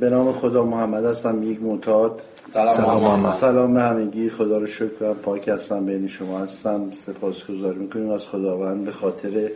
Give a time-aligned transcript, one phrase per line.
[0.00, 2.22] به نام خدا محمد هستم یک معتاد.
[2.52, 3.34] سلام, سلام محمد.
[3.34, 4.28] سلام به همگی.
[4.28, 6.90] خدا رو شکر کنم پاک هستم بین شما هستم.
[6.90, 9.50] سپاسگزاری می‌کنیم از خداوند به خاطر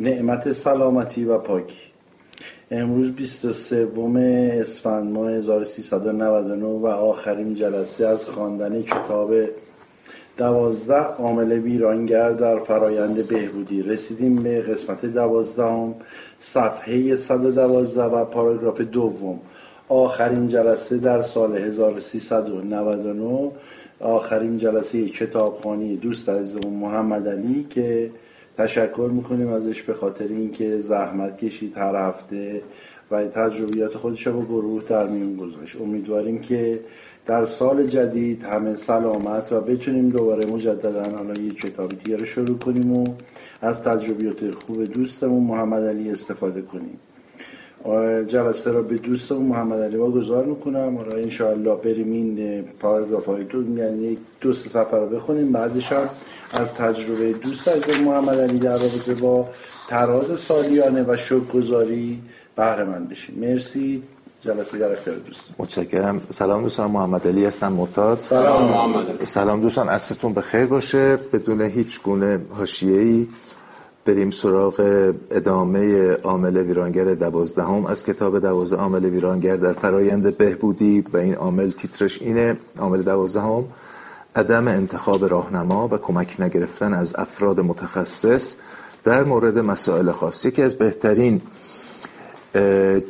[0.00, 1.76] نعمت سلامتی و پاکی.
[2.70, 9.34] امروز 23 اسفند ماه 1399 و آخرین جلسه از خواندن کتاب
[10.36, 13.82] دوازده عامل ویرانگر در فرایند بهبودی.
[13.82, 15.94] رسیدیم به قسمت دوازدهم
[16.38, 19.40] صفحه 112 و پاراگراف دوم.
[19.88, 23.50] آخرین جلسه در سال 1399
[24.00, 28.10] آخرین جلسه کتابخانی دوست عزیزمون محمد علی که
[28.58, 32.62] تشکر می‌کنیم ازش به خاطر اینکه زحمت کشید هر هفته
[33.10, 35.80] و تجربیات خودش با گروه در میون گذاشت.
[35.80, 36.80] امیدواریم که
[37.26, 42.58] در سال جدید همه سلامت و بتونیم دوباره مجددا حالا یه کتاب دیگه رو شروع
[42.58, 43.06] کنیم و
[43.60, 46.98] از تجربیات خوب دوستمون محمد علی استفاده کنیم.
[48.26, 50.96] جلسه را به دوستمون محمد علی گذار می‌کنم.
[50.96, 55.52] حالا انشاءالله بریم این پاراگراف های دو یعنی دو سه سفر رو بخونیم.
[55.52, 56.08] بعدش هم
[56.52, 59.48] از تجربه دوست از محمد علی در رابطه با
[59.88, 61.16] تراز سالیانه و
[61.54, 62.20] گذاری
[62.56, 63.38] بهره من بشیم.
[63.40, 64.02] مرسی.
[64.40, 65.50] جلسه در اختیار دوست.
[65.58, 66.22] متشکرم.
[66.28, 68.18] سلام دوستان محمد علی هستم معتاد.
[68.18, 71.16] سلام محمد سلام دوستان عصرتون بخیر باشه.
[71.16, 73.26] بدون هیچ گونه حاشیه‌ای
[74.04, 74.80] بریم سراغ
[75.30, 77.86] ادامه عامل ویرانگر دوازدهم.
[77.86, 82.56] از کتاب دوازده عامل ویرانگر در فرایند بهبودی و این عامل تیترش اینه.
[82.78, 83.64] عامل دوازدهم
[84.36, 88.56] عدم انتخاب راهنما و کمک نگرفتن از افراد متخصص
[89.04, 90.44] در مورد مسائل خاص.
[90.44, 91.40] یکی از بهترین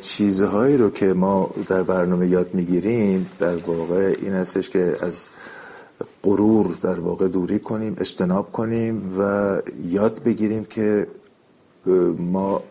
[0.01, 5.29] چیزهایی رو که ما در برنامه یاد می‌گیریم در واقع این هستش که از
[6.25, 11.07] غرور در واقع دوری کنیم اجتناب کنیم و یاد بگیریم که
[12.19, 12.63] ما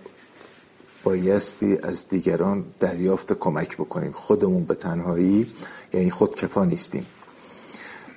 [1.04, 4.12] بایستی از دیگران دریافت کمک بکنیم.
[4.12, 5.48] خودمون به تنهایی
[5.94, 7.06] یعنی خود کفا نیستیم.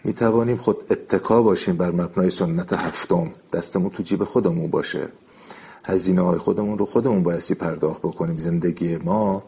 [0.04, 3.30] می توانیم خود اتکا باشیم بر مبنای سنت هفتم.
[3.52, 5.08] دستمون تو جیب خودمون باشه.
[5.86, 8.38] هزینه های خودمون رو خودمون بایستی پرداخت بکنیم.
[8.38, 9.42] زندگی ما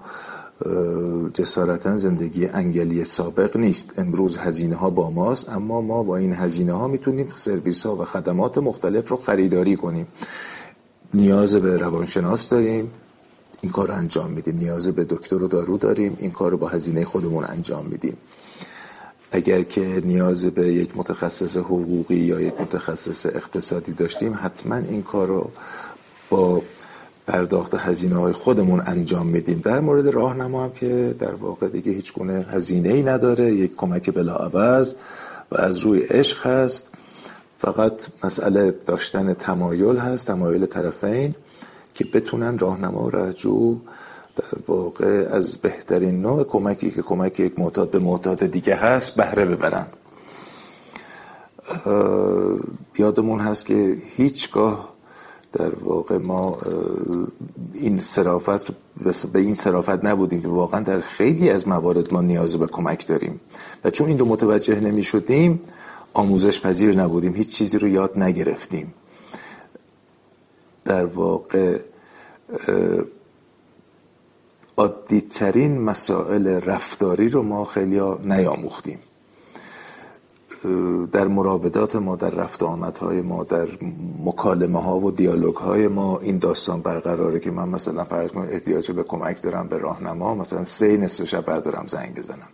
[1.34, 3.98] جسارتا زندگی انگلی سابق نیست.
[3.98, 8.04] امروز هزینه ها با ماست اما ما با این هزینه ها می‌تونیم سرویس ها و
[8.04, 10.06] خدمات مختلف رو خریداری کنیم.
[11.14, 12.90] نیاز به روانشناس داریم
[13.60, 14.56] این کار رو انجام میدیم.
[14.56, 18.16] نیاز به دکتر و دارو داریم این کار رو با هزینه خودمون انجام میدیم.
[19.32, 25.26] اگر که نیاز به یک متخصص حقوقی یا یک متخصص اقتصادی داشتیم حتما این کار
[25.26, 25.50] رو
[26.30, 26.62] با
[27.28, 29.60] پرداخت هزینه های خودمون انجام میدیم.
[29.64, 34.10] در مورد راهنما هم که در واقع دیگه هیچ گونه هزینه ای نداره یک کمک
[34.10, 34.94] بلاعوض
[35.52, 36.90] و از روی عشق هست.
[37.56, 41.34] فقط مسئله داشتن تمایل هست تمایل طرفین
[41.94, 43.76] که بتونن راهنما و رهجو
[44.36, 49.44] در واقع از بهترین نوع کمکی که کمک یک معتاد به معتاد دیگه هست بهره
[49.44, 49.86] ببرن.
[52.98, 54.97] یادمون هست که هیچگاه
[55.52, 56.58] در واقع ما
[57.74, 58.72] این صرافت
[59.32, 63.40] به این صرافت نبودیم که واقعا در خیلی از موارد ما نیاز به کمک داریم.
[63.84, 65.60] و چون این رو متوجه نمی شدیم
[66.14, 68.94] آموزش پذیر نبودیم هیچ چیزی رو یاد نگرفتیم.
[70.84, 71.78] در واقع
[74.76, 78.98] عادی ترین مسائل رفتاری رو ما خیلی نیاموختیم.
[81.12, 83.68] در مراودات ما در رفت آمدهای ما در
[84.24, 88.90] مکالمه ها و دیالوگ های ما این داستان برقراره که من مثلا فرض کنم احتیاج
[88.90, 92.48] به کمک دارم به راهنما مثلا سه نصف شب بعد دارم زنگ بزنم.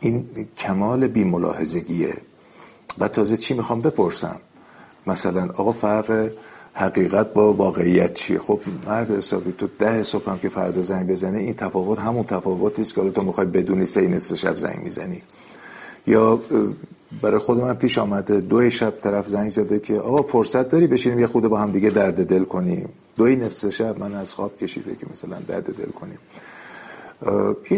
[0.00, 0.26] این
[0.58, 2.14] کمال بی ملاحظگیه
[2.98, 4.36] و تازه چی می‌خوام بپرسم؟
[5.06, 6.30] مثلا آقا فرق
[6.72, 11.38] حقیقت با واقعیت چیه؟ خب مرد حسابی تو ده صبح هم که فردا زنگ بزنه
[11.38, 15.22] این تفاوت همون تفاوتی است که تو می‌خوای بدونی سه نصف شب زنگ می‌زنی.
[16.06, 16.40] یا
[17.22, 21.18] برای خود من پیش آمده دو شب طرف زنگ زده که آقا فرصت داری بشینیم
[21.18, 22.88] یه خود با هم دیگه درد دل کنیم.
[23.16, 26.18] دوی نصف شب من از خواب کشیده که مثلا درد دل کنیم.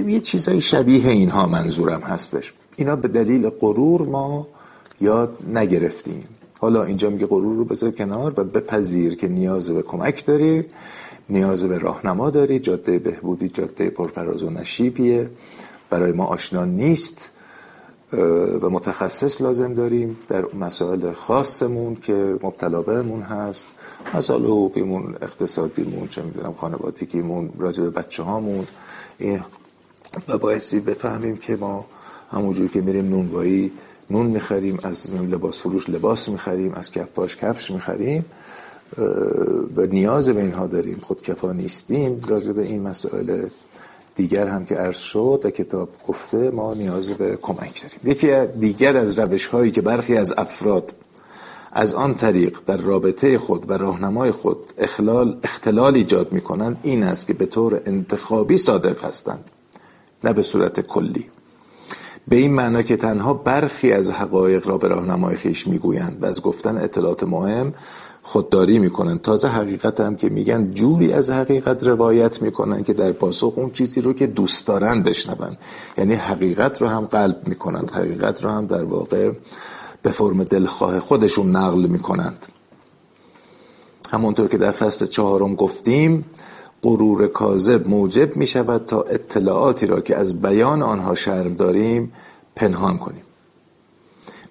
[0.08, 2.52] یه چیزای شبیه اینها منظورم هستش.
[2.76, 4.46] اینا به دلیل غرور ما
[5.00, 6.24] یاد نگرفتیم.
[6.58, 10.64] حالا اینجا میگه غرور رو بذار کنار و بپذیر که نیاز به کمک داری
[11.28, 15.30] نیاز به راهنما داری جاده بهبودی جاده پرفراز و نشیبیه.
[15.90, 17.30] برای ما آشنا نیست.
[18.62, 22.82] و متخصص لازم داریم در مسائل خاصمون که مبتلا
[23.22, 23.68] هست
[24.14, 28.66] مسائل حقوقیمون اقتصادیمون چه می‌دونم خانوادگیمون راجع به بچه هامون
[30.28, 31.86] و بایستی بفهمیم که ما
[32.32, 33.72] همونجوری که میریم نونوایی
[34.10, 38.24] نون می‌خریم از لباس فروش لباس می‌خریم از کفاش کفش می‌خریم
[39.76, 40.98] و نیاز به اینها داریم.
[41.02, 42.20] خود کفا نیستیم.
[42.28, 43.48] راجع به این مسائل
[44.16, 48.00] دیگر هم که عرض شد و کتاب گفته ما نیاز به کمک داریم.
[48.04, 50.94] یکی دیگر از روش هایی که برخی از افراد
[51.72, 57.02] از آن طریق در رابطه خود و راهنمای خود اخلال اختلال ایجاد می کنند این
[57.02, 59.50] است که به طور انتخابی صادق هستند
[60.24, 61.26] نه به صورت کلی.
[62.28, 66.42] به این معنا که تنها برخی از حقایق را به راهنمای خیش می‌گویند و از
[66.42, 67.74] گفتن اطلاعات مهم
[68.26, 69.18] خودداری می‌کنن.
[69.18, 74.00] تازه حقیقت هم که میگن جوری از حقیقت روایت می‌کنن که در پاسخ اون چیزی
[74.00, 75.56] رو که دوست دارن بشنون.
[75.98, 79.32] یعنی حقیقت رو هم قلب می‌کنند حقیقت رو هم در واقع
[80.02, 82.46] به فرم دلخواه خودشون نقل می‌کنند.
[84.10, 86.24] همونطور که در فصل چهارم گفتیم
[86.82, 92.12] غرور کاذب موجب می شود تا اطلاعاتی را که از بیان آنها شرم داریم
[92.56, 93.25] پنهان کنیم.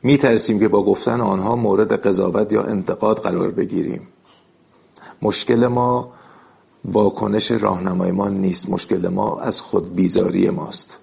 [0.06, 4.08] می ترسیم که با گفتن آنها مورد قضاوت یا انتقاد قرار بگیریم.
[5.22, 6.14] مشکل ما
[6.86, 8.70] واکنش راهنمای ما نیست.
[8.70, 10.98] مشکل ما از خود بیزاری ماست.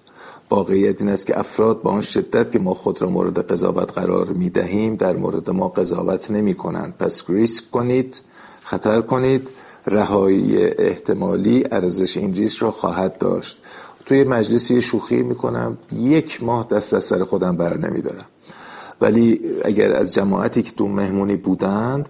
[0.49, 4.29] واقعیت این است که افراد با آن شدت که ما خود را مورد قضاوت قرار
[4.29, 8.21] می دهیم در مورد ما قضاوت نمی کنند پس ریسک کنید
[8.63, 9.49] خطر کنید.
[9.87, 13.57] رهایی احتمالی ارزش این ریسک را خواهد داشت.
[14.05, 18.25] توی مجلسی شوخی می‌کنم یک ماه دست از سر خودم بر نمیدارم.
[19.03, 22.09] ولی اگر از جماعتی که تو مهمونی بودند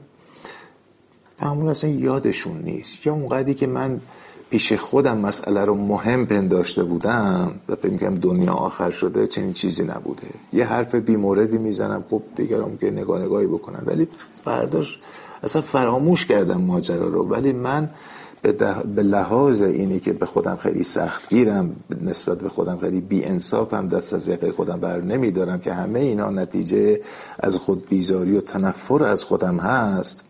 [1.41, 3.05] معمول اصلا یادشون نیست.
[3.05, 4.01] یا اونقدری که من
[4.49, 9.83] پیش خودم مسئله رو مهم پنداشته بودم و فکر می‌کنم دنیا آخر شده چنین چیزی
[9.83, 10.27] نبوده.
[10.53, 14.07] یه حرف بیموردی می‌زنم خب دیگران که نگاه نگاهی بکنن ولی
[14.43, 14.99] فرداش
[15.43, 17.27] اصلا فراموش کردم ماجرا رو.
[17.27, 17.89] ولی من
[18.95, 23.87] به لحاظ اینی که به خودم خیلی سخت گیرم نسبت به خودم خیلی بی انصافم
[23.87, 27.01] دست از یقه خودم بر نمیدارم که همه اینا نتیجه
[27.39, 30.23] از خود بیزاری و تنفر از خودم هست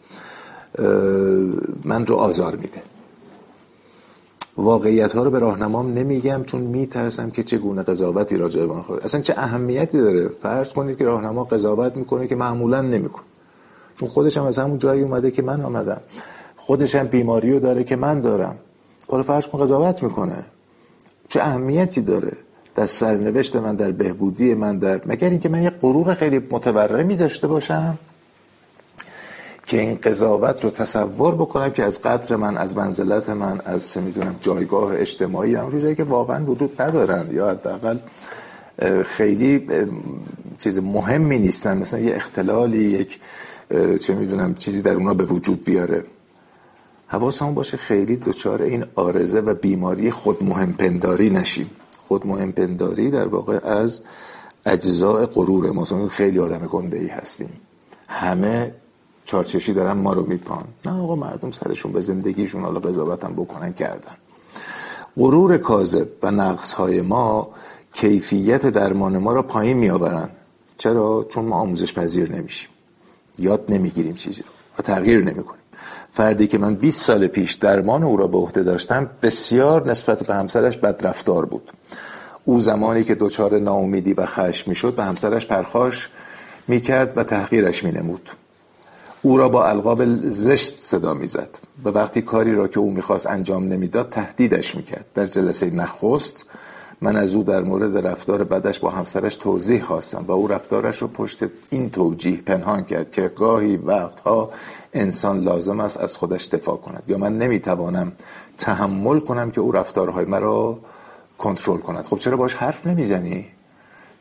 [1.84, 2.82] من رو آزار میده.
[4.58, 9.22] واقعیت ها رو به راهنمام نمیگم چون میترسم که چگونه قضاوتی راجع به آن اصلا
[9.22, 13.26] چه اهمیتی داره؟ فرض کنید که راهنما قضاوت می‌کنه که معمولا نمی‌کنه.
[14.00, 16.02] چون خودش هم از همون جایی اومده که من آمدم.
[16.66, 18.56] خودش هم بیماری رو داره که من دارم.
[19.10, 20.46] حالا فرض کن قضاوت می‌کنه.
[21.28, 22.32] چه اهمیتی داره؟
[22.76, 27.48] در سرنوشت من در بهبودی من در مگر اینکه من یه غرور خیلی متورمی داشته
[27.48, 27.98] باشم
[29.66, 34.02] که این قضاوت رو تصور بکنم که از قدر من از منزلت من از چه
[34.02, 37.98] می‌دونم جایگاه اجتماعی هم روزایی که واقعا وجود ندارن یا حداقل
[39.04, 39.68] خیلی
[40.58, 41.78] چیز مهمی نیستن.
[41.78, 43.20] مثلا یه اختلالی یک
[44.00, 46.04] چه می‌دونم چیزی در اونا به وجود بیاره.
[47.14, 51.70] حواسمون باشه خیلی دچار این آرزه و بیماری خود مهم پنداری نشیم.
[52.08, 54.02] خود مهم پنداری در واقع از
[54.66, 56.08] اجزاء غرور ما.
[56.08, 57.50] خیلی آدم گنده ای هستیم.
[58.10, 58.74] همه
[59.26, 60.64] چارچشی دارن ما رو میپان.
[60.86, 64.16] نه آقا مردم سرشون به زندگیشون حالا قضاوت هم بکنن کردن.
[65.18, 67.50] غرور کاذب و نقص های ما
[67.94, 70.30] کیفیت درمان ما را پایین میآورن.
[70.78, 72.70] چرا؟ چون ما آموزش پذیر نمیشیم.
[73.40, 74.50] یاد نمی‌گیریم چیزی رو
[74.80, 75.63] و تغییر نمی‌کنیم.
[76.14, 80.36] فردی که من 20 سال پیش درمان او را به عهده داشتم بسیار نسبت به
[80.36, 81.72] همسرش بدرفتار بود.
[82.46, 86.10] او زمانی که دچار ناامیدی و خشم می‌شد به همسرش پرخاش
[86.68, 88.30] می‌کرد و تحقیرش مینمود.
[89.22, 91.50] او را با القاب زشت صدا می‌زد
[91.86, 95.06] و وقتی کاری را که او می‌خواست انجام نمی‌داد تهدیدش می‌کرد.
[95.14, 96.46] در جلسه نخست
[97.04, 101.08] من از او در مورد رفتار بدش با همسرش توضیح خواستم و او رفتارش رو
[101.08, 104.52] پشت این توجیه پنهان کرد که گاهی وقتها
[104.94, 108.12] انسان لازم است از خودش دفاع کند یا من نمی‌توانم
[108.58, 110.80] تحمل کنم که او رفتارهای مرا
[111.38, 112.06] کنترل کند.
[112.06, 113.48] خب چرا باش حرف نمی‌زنی؟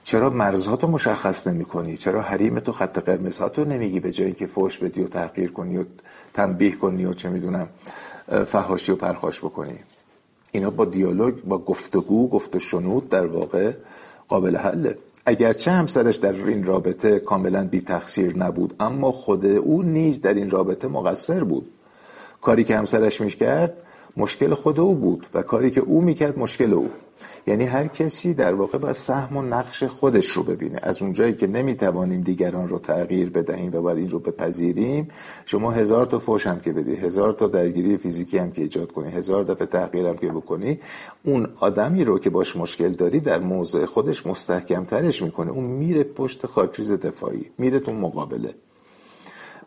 [0.02, 4.78] چرا مرزهاتو مشخص نمی کنی چرا حریم تو خط قرمزهاتو نمیگی به جایی که فوش
[4.78, 5.84] بدی و تحقیر کنی و
[6.34, 7.68] تنبیه کنی و چه می‌دونم
[8.46, 9.78] فهاشی و پرخاش بکنی؟
[10.52, 13.72] اینا با دیالوگ با گفتگو گفت شنود در واقع
[14.28, 14.98] قابل حله.
[15.26, 20.50] اگرچه همسرش در این رابطه کاملا بی تقصیر نبود اما خود او نیز در این
[20.50, 21.70] رابطه مقصر بود.
[22.40, 23.84] کاری که همسرش می‌کرد
[24.16, 26.90] مشکل خود او بود و کاری که او می‌کرد مشکل او.
[27.46, 30.78] یعنی هر کسی در واقع باید سهم و نقش خودش رو ببینه.
[30.82, 35.08] از اونجایی که نمی‌توانیم دیگران رو تغییر بدهیم و باید این رو بپذیریم
[35.46, 39.10] شما هزار تا فوش هم که بدی هزار تا درگیری فیزیکی هم که ایجاد کنی
[39.10, 40.78] هزار دفعه تغییر هم که بکنی
[41.24, 45.50] اون آدمی رو که باش مشکل داری در موضع خودش مستحکم ترش می‌کنه.
[45.50, 48.54] اون میره پشت خاکریز دفاعی میره تو مقابله.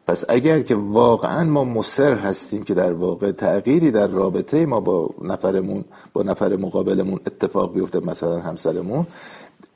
[0.07, 5.09] پس اگر که واقعا ما مصر هستیم که در واقع تغییری در رابطه ما با
[5.21, 9.07] نفرمون با نفر مقابلمون اتفاق بیفته مثلا همسرمون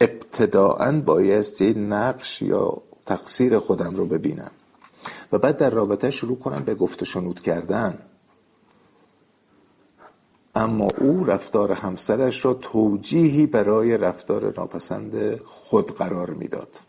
[0.02, 4.52] ابتداعا بایستی نقش یا تقصیر خودم رو ببینم.
[5.32, 8.00] و بعد در رابطه شروع کنم به گفت شنود کردن.
[10.56, 16.80] اما او رفتار همسرش را توجیهی برای رفتار ناپسند خود قرار می‌داد.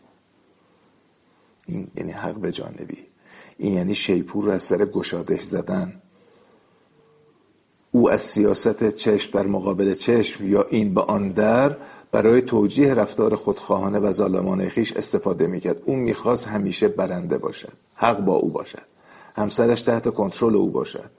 [1.67, 3.10] این یعنی حق به جانبی.
[3.61, 6.01] این یعنی شیپور را از سر گشادش زدن.
[7.91, 11.77] او از سیاست چشم در مقابل چشم یا این به آن در
[12.11, 15.81] برای توجیه رفتار خودخواهانه و ظالمانه خیش استفاده می‌کرد.
[15.85, 17.73] او می‌خواست همیشه برنده باشد.
[17.95, 18.85] حق با او باشد.
[19.35, 21.11] همسرش تحت کنترل او باشد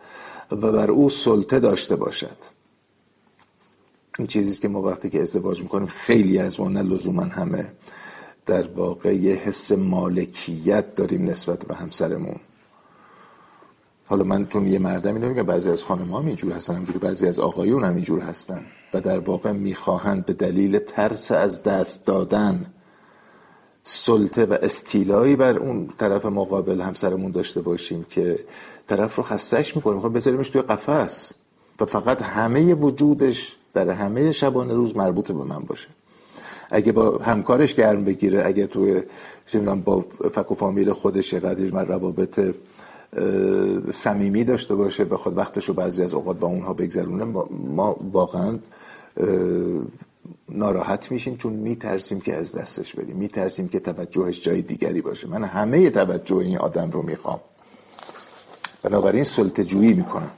[0.51, 2.37] و بر او سلطه داشته باشد.
[4.19, 7.73] این چیزیست که ما وقتی که ازدواج می‌کنیم خیلی از ما نه لزوما همه
[8.47, 12.37] در واقع یه حس مالکیت داریم نسبت به همسرمون.
[14.07, 17.27] حالا من چون یه مردم اینو میگم بعضی از خانم ها اینجور هستن همجوری بعضی
[17.27, 22.67] از آقایون هم اینجور هستن و در واقع می‌خواهند به دلیل ترس از دست دادن
[23.85, 28.45] سلطه و استیلایی بر اون طرف مقابل همسرمون داشته باشیم که
[28.87, 31.35] طرف رو خستش می‌کنه می‌خواد بذاریمش توی قفس.
[31.81, 35.89] و فقط همه وجودش در همه شبانه روز مربوط به من باشه.
[36.73, 39.03] اگه با همکارش گرم بگیره اگه توی
[39.85, 40.01] با
[40.33, 42.41] فک و فامیل خودش قدر من روابط
[43.91, 48.57] صمیمی داشته باشه بخواد وقتش رو بعضی از اوقات با اونها بگذرونه ما واقعا
[50.49, 53.17] ناراحت میشیم چون میترسیم که از دستش بدیم.
[53.17, 55.29] میترسیم که توجهش جای دیگری باشه.
[55.29, 57.41] من همه توجه این آدم رو می‌خوام.
[58.83, 60.31] بنابراین سلطه جویی می‌کنم.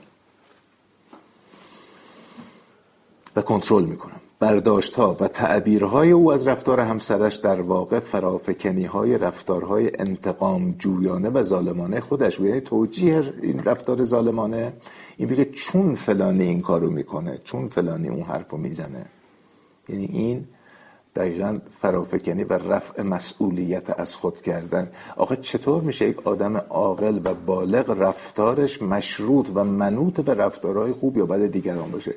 [3.35, 4.21] و کنترل می‌کنم.
[4.45, 11.29] برداشت ها و تعبیرهای او از رفتار همسرش در واقع فرافکنی های رفتارهای انتقام جویانه
[11.29, 14.73] و ظالمانه خودش یعنی توجیه این رفتار ظالمانه
[15.17, 19.05] این بگه چون فلانی این کارو می‌کنه چون فلانی اون حرفو می‌زنه.
[19.89, 20.45] یعنی این
[21.15, 24.91] دقیقا فرافکنی و رفع مسئولیت از خود کردن.
[25.17, 31.17] آقا چطور میشه یک آدم عاقل و بالغ رفتارش مشروط و منوط به رفتارهای خوب
[31.17, 32.15] یا بد دیگران باشه؟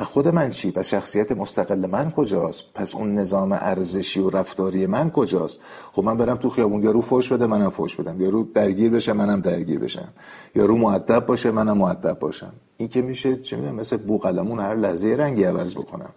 [0.00, 4.86] و خود من چی؟ پس شخصیت مستقل من کجاست؟ پس اون نظام ارزشی و رفتاری
[4.86, 5.60] من کجاست؟
[5.92, 9.40] خب من برم تو خیابون یارو فوش بده منم فوش بدم یارو درگیر بشه منم
[9.40, 10.08] درگیر بشم
[10.54, 15.16] یارو معدب باشه منم معدب باشم این که میشه چه می‌دونم مثل بوقلمون هر لحظه
[15.18, 16.10] رنگی عوض بکنم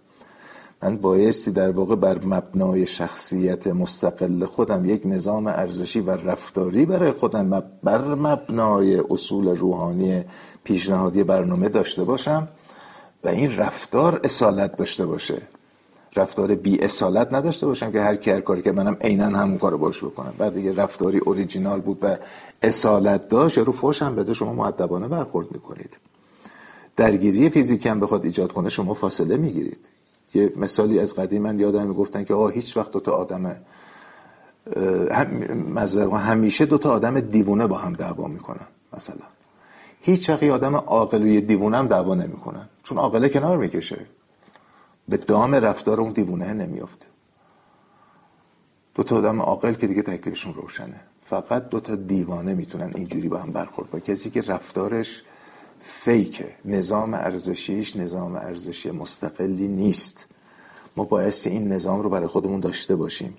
[0.82, 7.10] من بایستی در واقع بر مبنای شخصیت مستقل خودم یک نظام ارزشی و رفتاری برای
[7.10, 10.24] خودم بر مبنای اصول روحانی
[10.64, 12.48] پیشنهادی برنامه داشته باشم
[13.24, 15.42] و این رفتار اصالت داشته باشه.
[16.16, 19.78] رفتار بی اصالت نداشته باشم که هر کی هر کاری که منم عینا همون کارو
[19.78, 20.34] باش بکنم.
[20.38, 22.16] بعد دیگه رفتاری اوریجینال بود و
[22.62, 25.98] اصالت داشت رو فوش هم بده شما مؤدبانه برخورد می‌کنید.
[26.96, 29.88] درگیری فیزیکی هم بخواد ایجاد کنه شما فاصله می‌گیرید.
[30.34, 33.56] یه مثالی از قدیم من یادم می‌گفتن که آقا هیچ وقت دو تا آدم
[35.12, 35.42] هم...
[36.16, 39.26] همیشه دو تا آدم دیوونه با هم دعوا می‌کنن مثلا.
[40.00, 42.68] هیچ وقت آدم عاقل و دیوونه هم دعوا نمی‌کنن.
[42.88, 44.06] چون عاقله کنار می‌کشه.
[45.08, 47.06] به دام رفتار اون دیوونه نمیافته.
[48.94, 51.00] دو تا آدم عاقل که دیگه تکلیفشون روشنه.
[51.20, 55.22] فقط دو تا دیوانه می‌تونن اینجوری با هم برخورد با کسی که رفتارش
[55.80, 56.54] فیکه.
[56.64, 60.26] نظام ارزشیش نظام ارزشی مستقلی نیست.
[60.96, 63.36] ما بایستی این نظام رو برای خودمون داشته باشیم.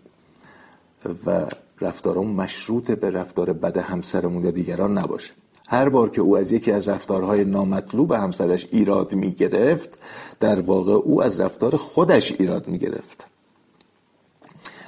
[1.25, 1.45] و
[1.81, 5.33] رفتارمون مشروط به رفتار بد همسرمون یا دیگران نباشه.
[5.69, 9.99] هر بار که او از یکی از رفتارهای نامطلوب همسرش ایراد می گرفت
[10.39, 13.27] در واقع او از رفتار خودش ایراد می گرفت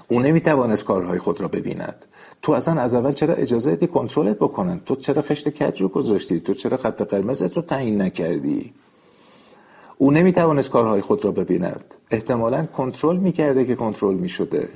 [0.07, 2.05] او نمی توانست کارهای خود را ببیند.
[2.41, 6.39] تو اصلا از اول چرا اجازه دی کنترلت بکنن؟ تو چرا خشت کج رو گذاشتی؟
[6.39, 8.73] تو چرا خط قرمزت رو تعیین نکردی؟
[9.97, 11.95] او نمی توانست کارهای خود را ببیند.
[12.11, 14.69] احتمالا کنترل می کرده که کنترل می شده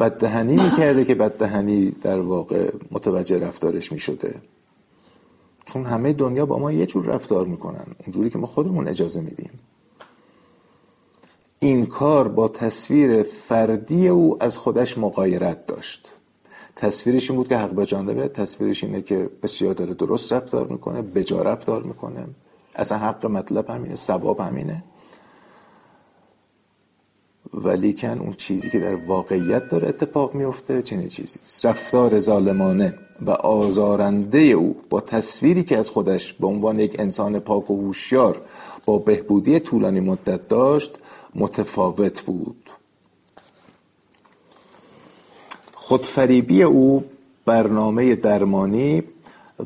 [0.00, 4.34] بددهنی می‌کرده که بددهنی در واقع متوجه رفتارش می‌شده.
[5.66, 7.86] چون همه دنیا با ما یه جور رفتار می‌کنن.
[8.06, 9.50] اونجوری که ما خودمون اجازه میدیم.
[11.58, 16.14] این کار با تصویر فردی او از خودش مقایرت داشت.
[16.76, 21.02] تصویرش این بود که حق به جانبه تصویرش اینه که بسیار داره درست رفتار می‌کنه
[21.02, 22.26] بجا رفتار می‌کنه.
[22.74, 24.84] اصلا حق مطلب همینه ثواب همینه.
[27.54, 32.94] ولیکن اون چیزی که در واقعیت داره اتفاق میفته چنین چیزی است رفتار ظالمانه
[33.26, 38.40] و آزارنده او با تصویری که از خودش به عنوان یک انسان پاک و هوشیار
[38.86, 40.98] با بهبودی طولانی مدت داشت
[41.34, 42.70] متفاوت بود.
[45.74, 47.04] خودفریبی او
[47.44, 49.02] برنامه درمانی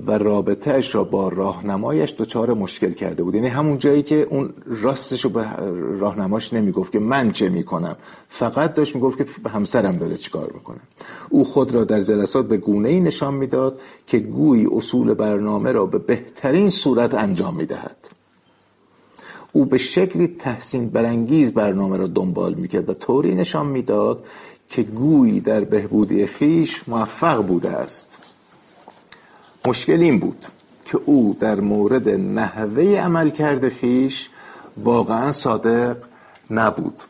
[0.07, 3.35] و رابطهش را با راهنمایش دچار مشکل کرده بود.
[3.35, 5.47] یعنی همون جایی که اون راستش رو به
[5.99, 7.97] راهنماش نمی‌گفت که من چه می‌کنم
[8.29, 10.81] فقط داشت می‌گفت که همسرم داره چیکار می‌کنه.
[11.31, 15.87] او خود را در جلسات به گونه ای نشان می‌داد که گویی اصول برنامه را
[15.87, 17.97] به بهترین صورت انجام می‌دهد.
[19.53, 24.25] او به شکلی تحسین برانگیز برنامه را دنبال می‌کرد و طوری نشان می‌داد
[24.69, 28.19] که گویی در بهبودی خیش موفق بوده است.
[29.67, 30.47] مشکل این بود
[30.85, 34.31] که او در مورد نحوه عمل کرده خیش
[34.77, 35.97] واقعا صادق
[36.51, 37.03] نبود.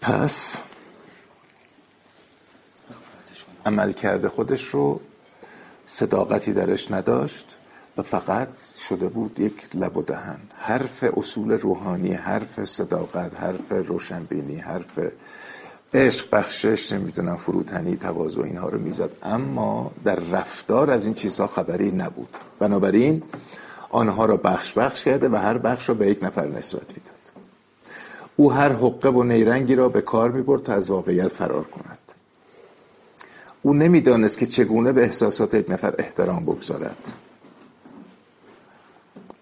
[0.00, 0.56] پس
[3.66, 5.00] عمل کرده خودش رو
[5.86, 7.56] صداقتی درش نداشت
[7.96, 8.48] و فقط
[8.88, 10.38] شده بود یک لب و دهن.
[10.56, 14.98] حرف اصول روحانی حرف صداقت حرف روشنبینی حرف
[15.94, 19.10] عشق بخشش نمی‌دونم فروتنی تواضع اینها رو می‌زد.
[19.22, 22.28] اما در رفتار از این چیزها خبری نبود.
[22.58, 23.22] بنابراین
[23.90, 27.18] آنها را بخش بخش کرده و هر بخش را به یک نفر نسبت می‌داد.
[28.36, 31.98] او هر حقه و نیرنگی را به کار می‌برد تا از واقعیت فرار کند.
[33.62, 37.12] او نمی‌دانست که چگونه به احساسات یک نفر احترام بگذارد.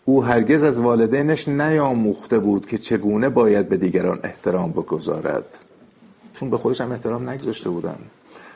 [0.04, 5.58] او هرگز از والدینش نیاموخته بود که چگونه باید به دیگران احترام بگذارد.
[6.36, 7.98] چون به خودش هم احترام نگذاشته بودن.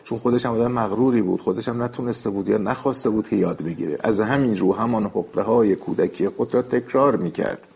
[0.04, 1.40] چون خودش هم آدم مغروری بود.
[1.40, 3.98] خودش هم نتونسته بود یا نخواسته بود که یاد بگیره.
[4.00, 7.68] از همین رو همان حقه های کودکی خود را تکرار می‌کرد.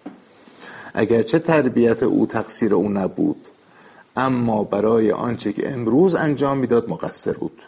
[0.94, 3.46] اگرچه تربیت او تقصیر او نبود
[4.16, 7.62] اما برای آنچه که امروز انجام می‌داد مقصر بود.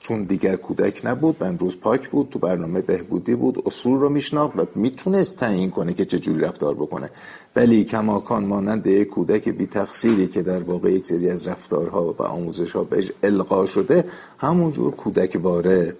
[0.00, 4.56] چون دیگر کودک نبود و امروز پاک بود تو برنامه بهبودی بود اصول رو میشناخت
[4.56, 7.10] و می‌تونست تعیین کنه که چه جوری رفتار بکنه.
[7.56, 12.22] ولی کماکان مانند یک کودک بی تقصیری که در واقع یک سری از رفتارها و
[12.22, 14.04] آموزش ها بهش القا شده
[14.38, 15.96] همونجور کودک واره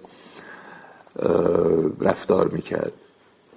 [2.01, 2.93] رفتار می‌کرد.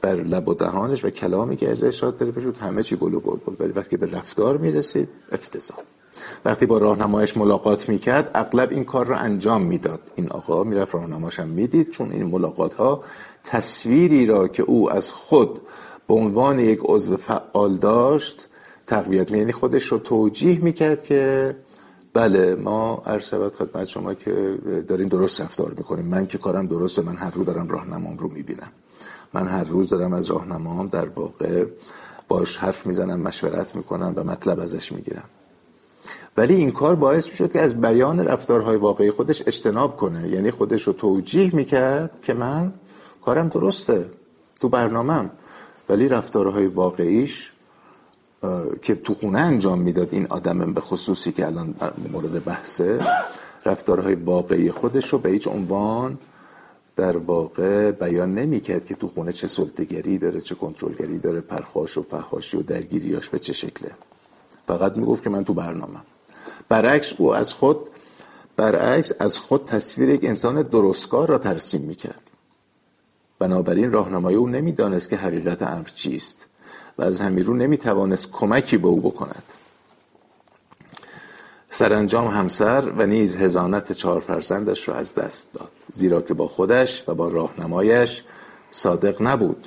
[0.00, 3.56] بر لب و دهانش و کلامی که ازش شاد داره همه چی گل بود.
[3.60, 5.78] ولی وقتی به رفتار می‌رسید افتضاح.
[6.44, 10.00] وقتی با راهنمایش ملاقات می‌کرد اغلب این کار رو انجام می‌داد.
[10.14, 13.04] این آقا می‌رفت راهنماش هم می‌دید چون این ملاقات ها
[13.42, 15.60] تصویری را که او از خود
[16.08, 18.48] به عنوان یک عضو فعال داشت
[18.86, 21.56] تقویت می یعنی خودش رو توجیه می‌کرد که
[22.12, 24.58] بله ما عرض شود خدمت شما که
[24.88, 26.04] داریم درست رفتار می‌کنیم.
[26.04, 28.72] من که کارم درسته من هر روز دارم راهنمام رو می‌بینم.
[29.34, 31.64] من هر روز دارم از راهنمام در واقع
[32.28, 35.28] باش حرف می‌زنم مشورت می‌کنم و مطلب ازش می‌گیرم.
[36.36, 40.28] ولی این کار باعث می‌شد که از بیان رفتارهای واقعی خودش اجتناب کنه.
[40.28, 42.72] یعنی خودش رو توجیه می‌کرد که من
[43.24, 44.10] کارم درسته
[44.60, 45.30] تو برنامهم
[45.88, 47.52] ولی رفتارهای واقعیش
[48.82, 51.74] که تو خونه انجام می‌داد این آدم به خصوصی که الان
[52.12, 53.00] مورد بحثه
[53.66, 56.18] رفتارهای واقعی خودش رو به هیچ عنوان
[56.96, 62.02] در واقع بیان نمی‌کرد که تو خونه چه سلطگری داره چه کنترلگری داره پرخاش و
[62.02, 63.90] فحاشی و درگیریاش به چه شکله.
[64.66, 66.00] فقط می‌گفت که من تو برنامه
[66.72, 67.88] برعکس او از خود
[68.56, 72.22] برعکس از خود تصویر یک انسان درستکار را ترسیم می‌کرد.
[73.38, 76.48] بنابراین راهنمای او نمی‌دانست که حقیقت امر چیست
[76.98, 79.42] و از همین رو نمی‌توانست کمکی به او بکند.
[81.70, 87.04] سرانجام همسر و نیز هزانت چهار فرزندش را از دست داد زیرا که با خودش
[87.08, 88.24] و با راهنمایش
[88.70, 89.66] صادق نبود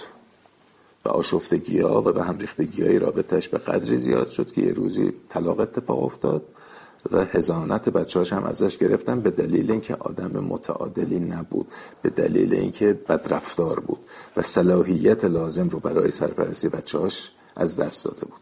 [1.05, 4.73] و آشفتگی ها و به هم ریختگی های رابطش به قدری زیاد شد که یه
[4.73, 6.43] روزی طلاق اتفاق افتاد
[7.11, 11.67] و هزانت بچه هم ازش گرفتن به دلیل اینکه آدم متعادلی نبود
[12.01, 13.99] به دلیل اینکه بدرفتار بود
[14.37, 18.41] و صلاحیت لازم رو برای سرپرستی بچه هاش از دست داده بود.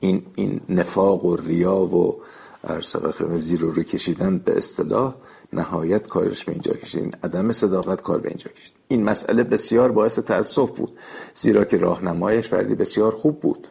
[0.00, 2.22] این, این نفاق و ریا و
[2.64, 5.14] ارسبخ زیر رو کشیدن به اصطلاح
[5.52, 7.02] نهایت کارش به اینجا کشید.
[7.02, 8.72] این عدم صداقت کار به اینجا کشید.
[8.88, 10.96] این مسئله بسیار باعث تأسف بود
[11.34, 13.68] زیرا که راهنمایش فردی بسیار خوب بود.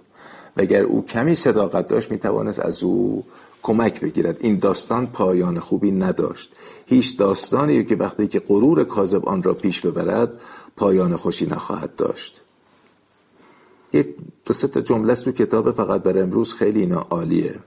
[0.58, 3.24] و اگر او کمی صداقت داشت می‌توانست از او
[3.64, 4.38] کمک بگیرد.
[4.40, 6.54] این داستان پایان خوبی نداشت.
[6.86, 10.42] هیچ داستانی که وقتی که غرور کاذب آن را پیش ببرد
[10.76, 12.42] پایان خوشی نخواهد داشت.
[13.94, 14.08] یک
[14.46, 17.60] دو جمله تو کتاب فقط بر امروز خیلی اینا عالیه.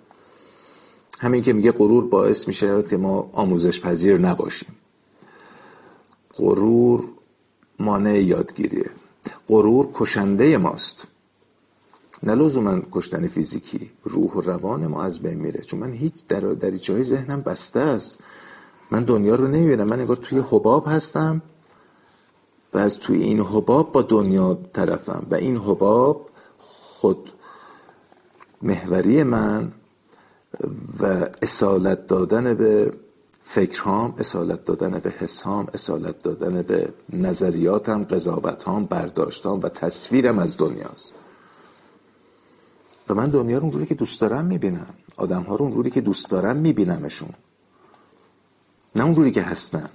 [1.21, 4.77] همین که میگه غرور باعث میشه که ما آموزش پذیر نباشیم.
[6.37, 7.05] غرور
[7.79, 8.91] مانع یادگیریه.
[9.49, 11.07] غرور کشنده ماست.
[12.23, 15.61] نه لزوما کشتن فیزیکی روح و روان ما از بین میره.
[15.61, 18.19] چون من هیچ در دریچه ذهنم بسته است.
[18.91, 19.87] من دنیا رو نمی‌بینم.
[19.87, 21.43] من انگار توی حباب هستم
[22.75, 25.27] و از توی این حباب با دنیا طرفم.
[25.31, 27.31] و این حباب خود
[28.63, 29.73] محوری من
[31.01, 32.95] و اصالت دادن به
[33.43, 41.13] فکرهام اصالت دادن به حسهام اصالت دادن به نظریاتم قضاوتهام برداشتام و تصویرم از دنیاست.
[43.09, 44.87] و من دنیا رو اونجوری که دوست دارم می‌بینم.
[45.17, 47.31] آدم ها رو اونجوری که دوست دارم میبینمشون.
[48.97, 49.89] نه اونجوری که هستن.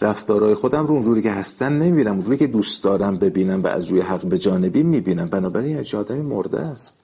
[0.00, 2.12] رفتارهای خودم رو اونجوری که هستن نمی‌بینم.
[2.12, 5.26] اونجوری که دوست دارم ببینم و از روی حق به جانبی می‌بینم.
[5.26, 6.94] بنابراین یه آدمی مرده است.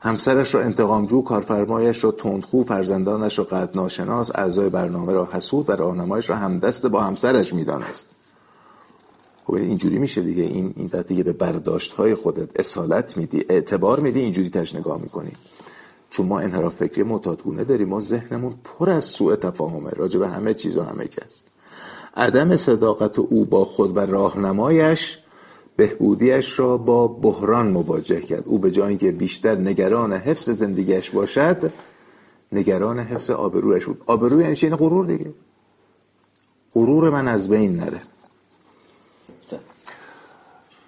[0.00, 5.72] همسرش رو انتقامجو کارفرمایش رو تندخو فرزندانش رو قد ناشناس اعضای برنامه را حسود و
[5.72, 8.08] راهنمایش را همدست با همسرش می‌دانست.
[9.48, 10.42] خب اینجوری میشه دیگه.
[10.42, 15.30] این این دیگه به برداشت های خودت اصالت میدی اعتبار میدی اینجوری تش نگاه می‌کنی.
[16.10, 17.88] چون ما انحراف فکری معتادگونه داریم.
[17.88, 19.90] ما ذهنمون پر از سوء تفاهمه.
[19.90, 21.44] راجع به همه چیز و همه کس.
[22.16, 25.18] عدم صداقت او با خود و راهنمایش
[25.76, 28.42] بهبودیش را با بحران مواجه کرد.
[28.46, 31.72] او به جای اینکه بیشتر نگران حفظ زندگیش باشد
[32.52, 34.02] نگران حفظ آبرویش بود.
[34.06, 35.30] آبروی یعنی این غرور دیگه.
[36.74, 38.00] غرور من از بین نره.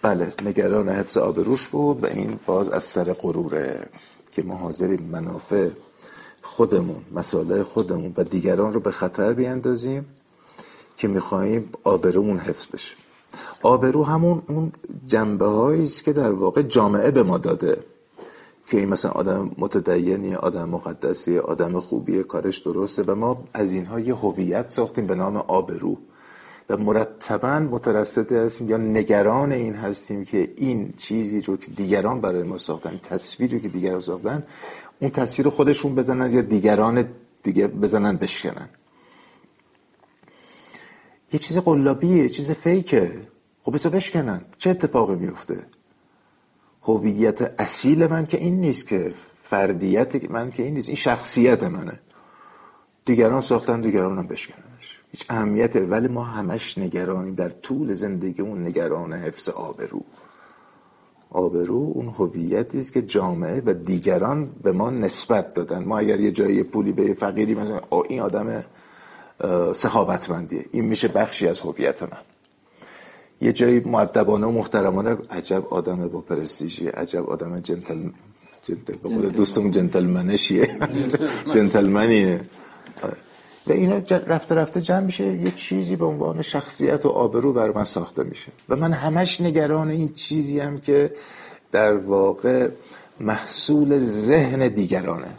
[0.02, 3.88] بله نگران حفظ آبروش بود و این باز از سر غروره
[4.32, 5.68] که ما حاضریم منافع
[6.42, 10.06] خودمون مسائل خودمون و دیگران رو به خطر بیاندازیم
[10.96, 12.94] که می‌خواهیم آبرومون حفظ بشه.
[13.62, 14.72] آبرو همون اون
[15.06, 17.84] جنبه است که در واقع جامعه به ما داده
[18.66, 24.00] که این مثلا آدم متدینی آدم مقدسی آدم خوبیه کارش درسته و ما از اینها
[24.00, 25.98] یه هویت ساختیم به نام آبرو
[26.70, 32.42] و مرتبا مترصد هستیم یا نگران این هستیم که این چیزی رو که دیگران برای
[32.42, 34.42] ما ساختن تصویری که دیگران ساختن
[35.00, 37.04] اون تصویر خودشون بزنن یا دیگران
[37.42, 38.68] دیگه بزنن بشکنن.
[41.32, 43.12] یه چیز قلابیه یه چیز فیکه.
[43.62, 44.40] خب بسا بشکنن.
[44.56, 45.66] چه اتفاقی میفته؟
[46.82, 50.88] هویت اصیل من که این نیست که فردیت من که این نیست.
[50.88, 52.00] این شخصیت منه.
[53.04, 54.69] دیگران ساختن دیگران هم بشکننش
[55.12, 60.02] هیچ اهمیت ولی ما همش نگرانیم در طول زندگیمون نگران حفظ آبرو.
[61.30, 65.84] آبرو اون هویتی است که جامعه و دیگران به ما نسبت دادن.
[65.84, 68.64] ما اگر یه جایی پولی به فقیری مثلا این آدم
[69.72, 70.64] سخاوتمندیه.
[70.70, 72.18] این میشه بخشی از هویت من.
[73.40, 78.10] یه جایی معدبانه و محترمانه عجب آدم با پرستیژی عجب آدم جنتل
[78.62, 80.78] جنتل دوستم جنتلمنشیه.
[81.54, 82.40] جنتلمنیه.
[83.66, 83.96] و اینا
[84.26, 88.52] رفته رفته جمع میشه یه چیزی به عنوان شخصیت و آبرو بر من ساخته میشه.
[88.68, 91.14] و من همش نگران این چیزی هم که
[91.72, 92.68] در واقع
[93.20, 95.30] محصول ذهن دیگرانه.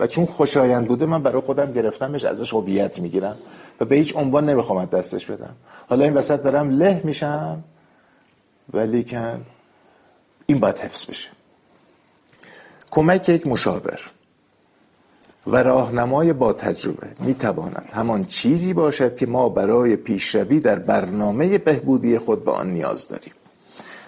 [0.00, 3.36] و چون خوشایند بوده من برای خودم گرفتمش ازش هویت می‌گیرم
[3.80, 5.56] و به هیچ عنوان نمی‌خوام دستش بدم.
[5.88, 7.64] حالا این وسط دارم له میشم
[8.72, 9.46] ولی کن
[10.46, 11.30] این باید حفظ بشه.
[12.90, 14.00] کمک یک مشاور.
[15.46, 22.18] و راهنمای با تجربه می‌تواند همان چیزی باشد که ما برای پیشروی در برنامه بهبودی
[22.18, 23.32] خود به آن نیاز داریم.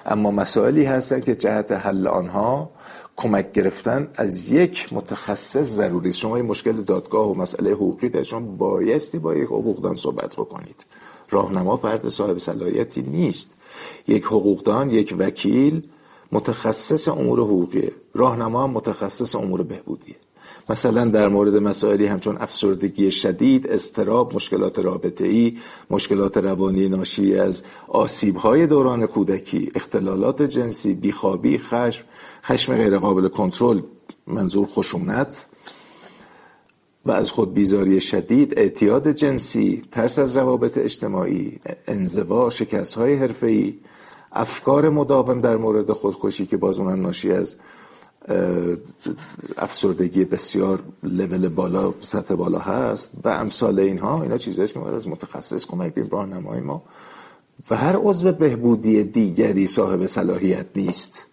[0.07, 2.71] اما مسائلی هستند که جهت حل آنها
[3.17, 6.19] کمک گرفتن از یک متخصص ضروری است.
[6.19, 10.87] شما این مشکل دادگاه و مسئله حقوقی در شما بایستی با یک حقوقدان صحبت بکنید.
[11.31, 13.57] راهنما فرد صاحب صلاحیتی نیست.
[14.09, 15.89] یک حقوقدان یک وکیل
[16.33, 20.17] متخصص امور حقوقی راهنما متخصص امور بهبودیه.
[20.69, 25.59] مثلا در مورد مسائلی همچون افسردگی شدید، استراب، مشکلات رابطه ای،
[25.91, 32.05] مشکلات روانی ناشی از آسیب های دوران کودکی، اختلالات جنسی، بیخوابی، خشم،
[32.45, 33.81] خشم غیر قابل کنترل،
[34.27, 35.47] منظور خشونت
[37.07, 43.75] و از خود بیزاری شدید، اعتیاد جنسی، ترس از روابط اجتماعی، انزوا، شکست های حرفه‌ای،
[44.33, 47.57] افکار مداوم در مورد خودکشی که باز اونم ناشی از
[49.57, 55.09] افسردگی بسیار لول بالا سطح بالا هست و امثال اینها اینا چیزهایی که باید از
[55.09, 56.83] متخصص کمک بیم راهنمای ما.
[57.71, 61.27] و هر عضو بهبودی دیگری صاحب صلاحیت نیست.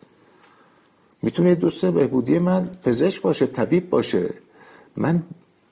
[1.21, 4.33] می‌تونه دوست بهبودی من پزشک باشه طبیب باشه.
[4.97, 5.23] من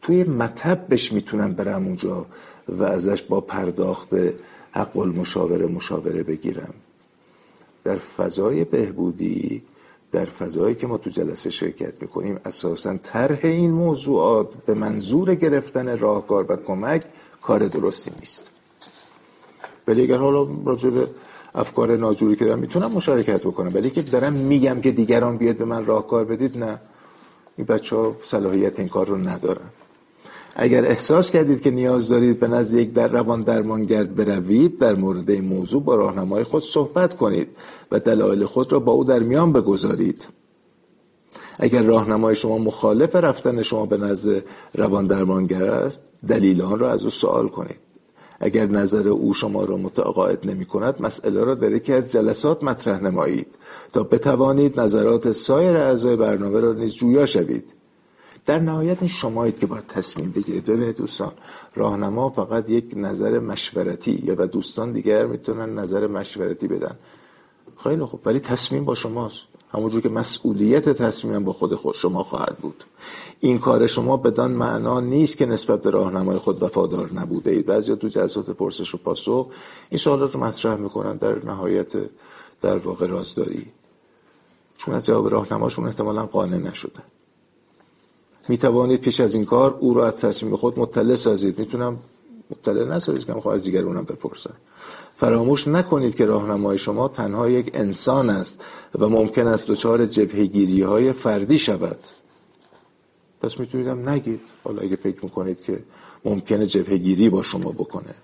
[0.01, 2.25] توی مطب بش می‌تونم برم اونجا
[2.69, 4.13] و ازش با پرداخت
[4.71, 6.73] حق المشاوره مشاوره بگیرم.
[7.83, 9.63] در فضای بهبودی
[10.11, 15.97] در فضایی که ما تو جلسه شرکت می‌کنیم اساسا طرح این موضوعات به منظور گرفتن
[15.97, 17.03] راهکار و کمک
[17.41, 18.51] کار درستی نیست.
[19.87, 21.07] ولی اگر حالا راجع به
[21.55, 25.65] افکار ناجوری که دارم می‌تونم مشارکت بکنم ولی که دارم میگم که دیگران بیاد به
[25.65, 26.79] من راهکار بدید نه.
[27.57, 29.69] این بچه ها صلاحیت این کار رو ندارن.
[30.55, 35.29] اگر احساس کردید که نیاز دارید به نزد یک در روان درمانگر بروید در مورد
[35.29, 37.47] این موضوع با راهنمای خود صحبت کنید
[37.91, 40.27] و دلایل خود را با او در میان بگذارید.
[41.59, 44.43] اگر راهنمای شما مخالف رفتن شما به نزد
[44.75, 47.81] روان درمانگر است دلیل آن را از او سوال کنید.
[48.39, 53.03] اگر نظر او شما را متقاعد نمی کند مسئله را در یکی از جلسات مطرح
[53.03, 53.57] نمایید
[53.93, 57.73] تا بتوانید نظرات سایر اعضای برنامه را نیز جویا شوید.
[58.45, 60.65] در نهایت شمایید که باید تصمیم بگیرید.
[60.65, 61.31] ببینید دوستان
[61.73, 66.95] راهنما فقط یک نظر مشورتی یا و دوستان دیگر می‌تونن نظر مشورتی بدن.
[67.83, 68.19] خیلی خوب.
[68.25, 69.43] ولی تصمیم با شماست.
[69.73, 72.83] همونجور که مسئولیت تصمیم با خود خود شما خواهد بود.
[73.39, 77.65] این کار شما بدان معنا نیست که نسبت به راهنمای خود وفادار نبوده اید.
[77.65, 79.47] بعضی تو جلسات پرسش و پاسخ
[79.89, 81.93] این سوالات رو مطرح می‌کنن در نهایت
[82.61, 83.65] در واقع رازداری.
[84.77, 87.01] چون از جواب راهنماشون احتمالا قانع نشده
[88.51, 91.59] می توانید پیش از این کار او را از تصمیم خود مطلع سازید.
[91.59, 91.99] می‌تونم
[92.49, 94.53] مطلع نسازید که می‌خوام از دیگرونم بپرسم.
[95.15, 98.63] فراموش نکنید که راهنمای شما تنها یک انسان است
[98.99, 101.99] و ممکن است دچار جبهگیری های فردی شود.
[103.41, 104.41] پس میتونیدم نگید.
[104.63, 105.83] حالا اگه فکر می‌کنید که
[106.25, 108.15] ممکنه جبهگیری با شما بکنه.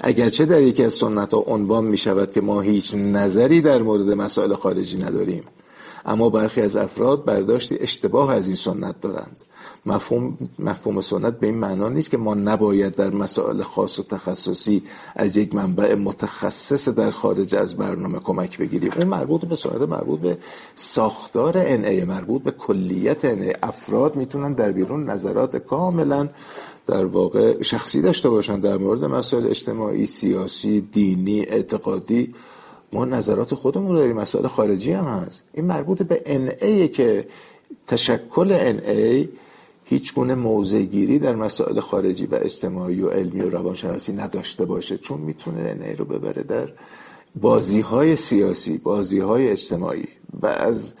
[0.00, 4.10] اگرچه در یکی از سنت ها عنوان می شود که ما هیچ نظری در مورد
[4.10, 5.44] مسائل خارجی نداریم
[6.06, 9.44] اما برخی از افراد برداشتی اشتباه از این سنت دارند.
[9.86, 14.82] مفهوم مفهوم سنت به این معنا نیست که ما نباید در مسائل خاص و تخصصی
[15.16, 18.92] از یک منبع متخصص در خارج از برنامه کمک بگیریم.
[18.96, 20.38] اون مربوط به سنت مربوط به
[20.74, 23.24] ساختار ای مربوط به کلیت
[23.62, 26.28] افراد می‌تونن در بیرون نظرات کاملا
[26.86, 32.34] در واقع شخصی داشته باشن در مورد مسائل اجتماعی سیاسی دینی اعتقادی.
[32.92, 35.42] ما نظرات خودمون داریم مسائل خارجی هم هست.
[35.54, 36.22] این مربوط به
[36.62, 37.26] ای که
[37.86, 39.28] تشکل ای
[39.84, 45.20] هیچ گونه موضعگیری در مسائل خارجی و اجتماعی و علمی و روانشناسی نداشته باشه چون
[45.20, 46.72] می‌تونه ای رو ببره در
[47.40, 50.08] بازی های سیاسی بازی های اجتماعی
[50.42, 50.94] و از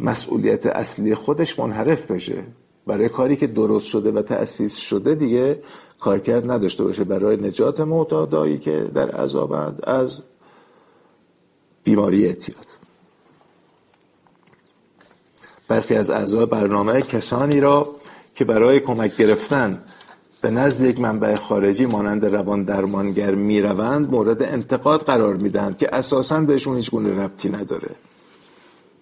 [0.00, 2.44] مسئولیت اصلی خودش منحرف بشه.
[2.86, 5.62] برای کاری که درست شده و تأسیس شده دیگه
[6.00, 7.04] کارکرد نداشته باشه.
[7.04, 10.22] برای نجات معتادایی که در عذابند از
[11.84, 12.66] بیماری اعتیاد.
[15.68, 17.99] برخی از اعضای برنامه کسانی را
[18.40, 19.82] که برای کمک گرفتن
[20.40, 26.40] به نزد یک منبع خارجی مانند روان درمانگر می‌روند مورد انتقاد قرار می‌دهند که اساسا
[26.40, 27.90] بهشون هیچ گونه ربطی نداره.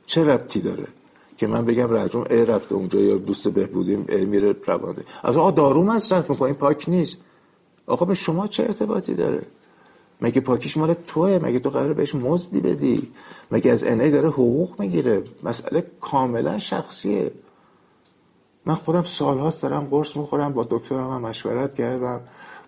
[0.06, 0.86] چه ربطی داره؟
[1.36, 5.02] که من بگم رجوم ای رفته اونجا یا دوست بهبودیم ای میره روانده.
[5.22, 7.16] از آقا دارو مصرف می‌کنیم پاک نیست.
[7.86, 9.42] آقا به شما چه ارتباطی داره؟
[10.20, 13.12] مگه پاکیش مال توه؟ مگه تو قراره بهش مزدی بدی؟
[13.50, 17.30] مگه از انه داره حقوق می‌گیره؟ مسئله کاملا شخصیه.
[18.68, 22.20] من خودم سالهاست دارم قرص می‌خورم با دکترم هم مشورت کردم.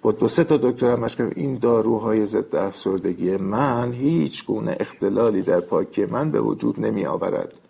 [0.03, 5.61] با دو سه تا دکترم مشورت این داروهای ضد افسردگی من هیچ گونه اختلالی در
[5.61, 7.61] پاکی من به وجود نمی آورد.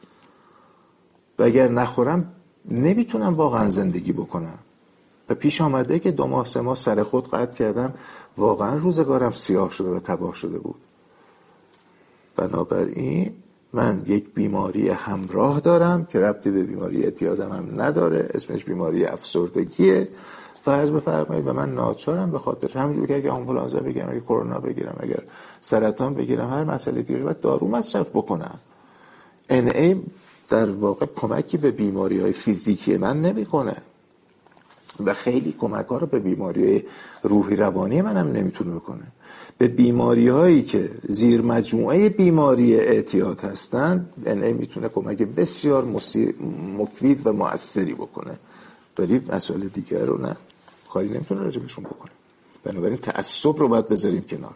[1.38, 2.32] و اگر نخورم
[2.70, 4.58] نمی‌تونم واقعا زندگی بکنم.
[5.28, 7.94] و پیش آمده که دو ماه سه ماه سر خود قطع کردم.
[8.36, 10.80] واقعا روزگارم سیاه شده و تباه شده بود.
[12.36, 13.32] بنابراین
[13.72, 18.28] من یک بیماری همراه دارم که ربطی به بیماری اعتیادم هم نداره.
[18.34, 20.08] اسمش بیماری افسردگیه.
[20.62, 24.96] فرض بفرمایید و من ناچارم به خاطر همونجور که اگه آنفولانزا بگیرم اگه کرونا بگیرم
[25.00, 25.22] اگر
[25.60, 28.58] سرطان بگیرم هر مسئله دیگه باید دارو مصرف بکنم.
[29.50, 29.96] ای
[30.48, 33.76] در واقع کمکی به بیماری های فیزیکی من نمی‌کنه.
[35.04, 36.84] و خیلی کمک ها رو به بیماری
[37.22, 39.06] روحی روانی منم نمی‌تونه بکنه.
[39.60, 45.84] به بیماری هایی که زیر مجموعه بیماری اعتیاد هستند یعنی می‌تونه کمک بسیار
[46.78, 48.38] مفید و موثری بکنه.
[48.98, 50.36] ولی مسئله دیگر رو نه
[50.92, 52.10] کاری نمی‌تونه راجبشون بکنه.
[52.64, 54.54] بنابراین تعصب رو باید بذاریم کنار.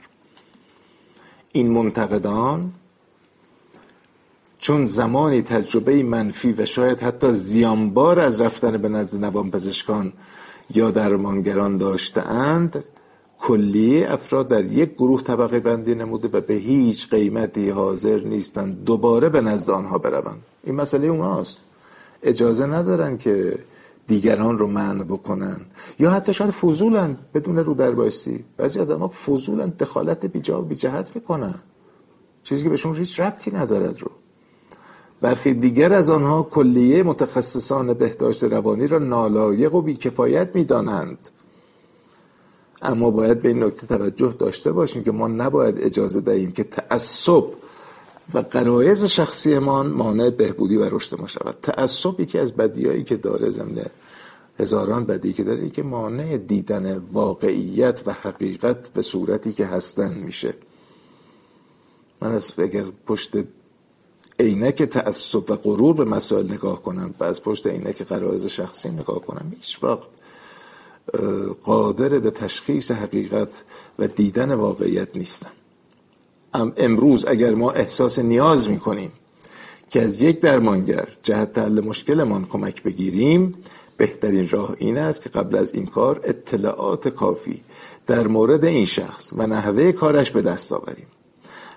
[1.53, 2.73] این منتقدان
[4.59, 10.13] چون زمانی تجربه منفی و شاید حتی زیانبار از رفتن به نزد نوان پزشکان
[10.75, 12.85] یا درمانگران داشتهاند
[13.45, 19.29] کلی افراد در یک گروه طبقه بندی نموده و به هیچ قیمتی حاضر نیستند دوباره
[19.29, 20.43] به نزد آنها بروند.
[20.65, 21.59] این مسئله اوناست.
[22.23, 23.59] اجازه ندارن که
[24.07, 25.61] دیگران رو منع بکنن.
[25.99, 30.61] یا حتی شاید فضولن بدون رو در بایستی بعضی آدم ها فضولن دخالت بی جا
[30.61, 31.59] و بی جهت می‌کنن
[32.43, 34.11] چیزی که بهشون هیچ ربطی ندارد رو.
[35.21, 41.29] برخی دیگر از آنها کلیه متخصصان بهداشت روانی را نالایق و بیکفایت می‌دانند.
[42.83, 47.45] اما باید به این نکته توجه داشته باشیم که ما نباید اجازه دهیم که تعصب
[48.35, 51.59] و قرایز شخصیمان مانع بهبودی و رشد ما شود.
[51.63, 53.87] تعصب یکی از بدیایی که داره زمینه
[54.59, 60.55] هزاران بدی که داره که مانع دیدن واقعیت و حقیقت به صورتی که هستن میشه.
[62.21, 63.37] من از اگر پشت
[64.41, 69.21] عینک تعصب و غرور به مسائل نگاه کنم و از پشت عینک قرائز شخصی نگاه
[69.21, 70.09] کنم هیچ وقت
[71.65, 73.65] قادر به تشخیص حقیقت
[73.99, 75.51] و دیدن واقعیت نیستم.
[76.77, 79.13] امروز اگر ما احساس نیاز می‌کنیم
[79.91, 83.55] که از یک درمانگر جهت حل مشکلمان کمک بگیریم
[83.97, 87.61] بهترین راه این است که قبل از این کار اطلاعات کافی
[88.07, 91.07] در مورد این شخص و نحوه کارش به دست آوریم.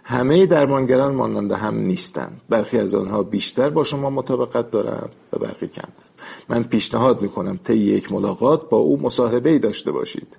[0.09, 5.67] همه درمانگران مانند هم نیستند برخی از آنها بیشتر با شما مطابقت دارند و برخی
[5.67, 6.07] کمتر.
[6.49, 10.37] من پیشنهاد می‌کنم طی یک ملاقات با او مصاحبه ای داشته باشید.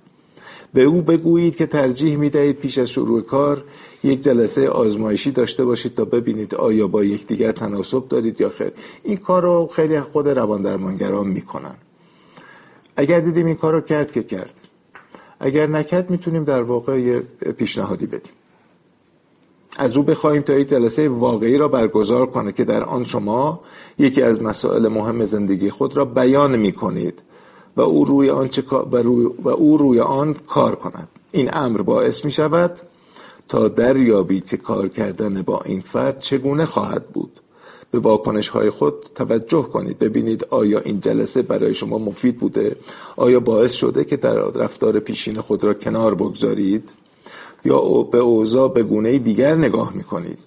[0.73, 3.63] به او بگویید که ترجیح می دهید پیش از شروع کار
[4.03, 8.71] یک جلسه آزمایشی داشته باشید تا ببینید آیا با یکدیگر تناسب دارید یا خیر.
[9.03, 11.75] این کار رو خیلی خود روان درمانگران می‌کنن.
[12.97, 14.53] اگر دیدیم این کار رو کرد که کرد.
[15.39, 17.19] اگر نکرد می‌تونیم در واقع
[17.57, 18.33] پیشنهادی بدیم.
[19.79, 23.59] از او بخواهیم تا یک جلسه واقعی را برگزار کنه که در آن شما
[23.97, 27.23] یکی از مسائل مهم زندگی خود را بیان می کنید
[27.77, 28.49] و او روی آن,
[28.91, 31.07] و, روی و او روی آن کار کند.
[31.31, 32.79] این امر باعث می شود
[33.47, 37.39] تا دریابید که کار کردن با این فرد چگونه خواهد بود.
[37.91, 39.99] به واکنش های خود توجه کنید.
[39.99, 42.75] ببینید آیا این جلسه برای شما مفید بوده؟
[43.17, 46.91] آیا باعث شده که در رفتار پیشین خود را کنار بگذارید؟
[47.65, 50.37] یا به اوضاع به گونه دیگر نگاه می کنید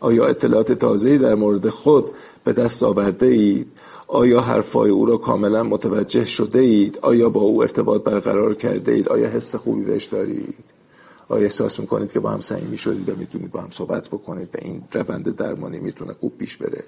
[0.00, 2.06] آیا اطلاعات تازه‌ای در مورد خود
[2.44, 3.66] به دست آورده اید؟
[4.06, 9.08] آیا حرفای او را کاملا متوجه شده اید؟ آیا با او ارتباط برقرار کرده اید؟
[9.08, 10.54] آیا حس خوبی بهش دارید؟
[11.28, 14.58] آیا احساس می‌کنید که با هم صمیمی شدید و می‌تونید با هم صحبت بکنید و
[14.62, 16.84] این روند درمانی می‌تونه خوب پیش بره؟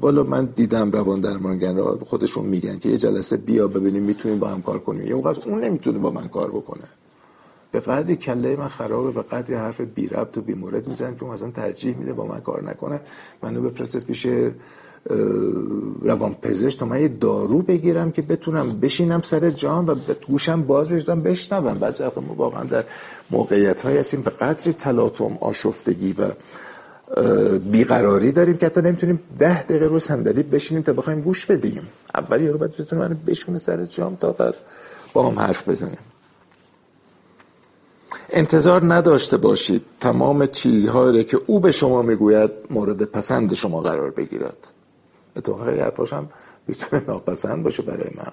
[0.00, 4.48] بالا من دیدم روان درمانگر را خودشون میگن که یه جلسه بیا ببینیم می‌تونیم با
[4.48, 5.06] هم کار کنیم.
[5.06, 6.84] یه اون نمی‌تونه با من کار بکنه.
[7.72, 11.24] به قدری کله من خرابه به قدری حرف بی ربط و بی مورد میزن که
[11.24, 13.00] اون اصلا ترجیح میده با من کار نکنه.
[13.42, 14.26] منو بفرسته پیش
[16.02, 19.94] روان پزشک تا من یه دارو بگیرم که بتونم بشینم سر جام و
[20.28, 21.78] گوشم باز بشدم بشنوم.
[21.78, 22.84] بعضی وقتا ما واقعا در
[23.30, 26.30] موقعیت های هستیم به قدری تلاطم آشفتگی و
[27.58, 31.82] بیقراری داریم که حتی نمی‌تونیم ده دقیقه رو صندلی بشینیم تا بخوایم گوش بدیم.
[32.14, 34.54] اول یارو باید بتونه من بشونه سر جام تا بعد
[35.12, 35.98] با هم حرف بزنیم.
[38.30, 39.86] انتظار نداشته باشید.
[40.00, 44.72] تمام چیزهایی که او به شما می‌گوید مورد پسند شما قرار بگیرد.
[45.36, 46.28] اتفاقا حرفاش هم
[46.66, 48.32] می‌تونه ناپسند باشه برای من.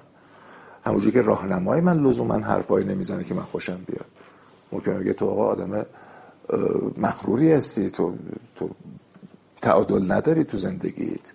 [0.86, 4.06] همونجوری که راهنمای من لزوما حرفایی نمی‌زنه که من خوشم بیاد.
[4.72, 5.86] ممکنه بگه تو آقا آدم
[6.98, 7.90] مخروری هستی.
[7.90, 8.14] تو
[8.56, 8.70] تو
[9.62, 11.32] تعادل نداری تو زندگیت.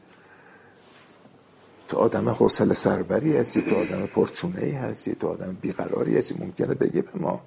[1.89, 3.63] تو آدم حوصله سربری هستی.
[3.63, 5.15] تو آدم پرچونه ای هستی.
[5.15, 6.35] تو آدم بیقراری هستی.
[6.39, 7.41] ممکنه بگه به ما.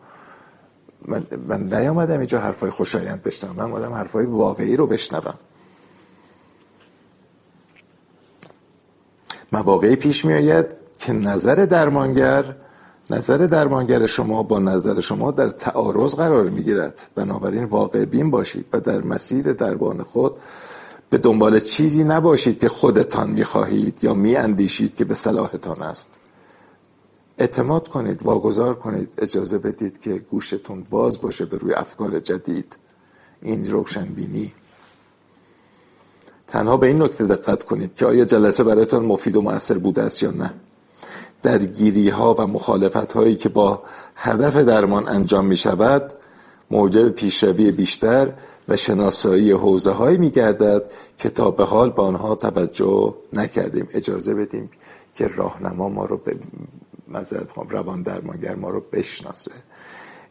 [1.08, 5.36] من, من نیامدم اینجا حرفای خوشایند بشنم من آمدم حرفای واقعی رو بشنوم.
[9.52, 10.66] مواقعی پیش می آید
[11.00, 12.56] که نظر درمانگر
[13.10, 18.66] نظر درمانگر شما با نظر شما در تعارض قرار می گیرد بنابراین واقع بین باشید
[18.74, 20.34] و در مسیر دربان خود
[21.10, 26.21] به دنبال چیزی نباشید که خودتان می خواهید یا می اندیشید که به صلاحتان است.
[27.42, 32.78] اعتماد کنید واگذار کنید اجازه بدید که گوشتون باز باشه به روی افکار جدید.
[33.42, 34.54] این روشنبینی.
[36.48, 40.24] تنها به این نکته دقت کنید که آیا جلسه برایتان مفید و مؤثر بوده است
[40.24, 40.54] یا نه.
[41.44, 43.84] درگیری ها و مخالفت هایی که با
[44.16, 46.14] هدف درمان انجام می شود
[46.72, 48.34] موجب پیشروی بیشتر
[48.68, 53.88] و شناسایی حوزه هایی می گردد که تا به حال به آنها توجه نکردیم.
[53.94, 54.70] اجازه بدیم
[55.16, 56.18] که راهنما ما رو
[57.12, 59.52] مذهب روان درمانگر ما رو بشناسه.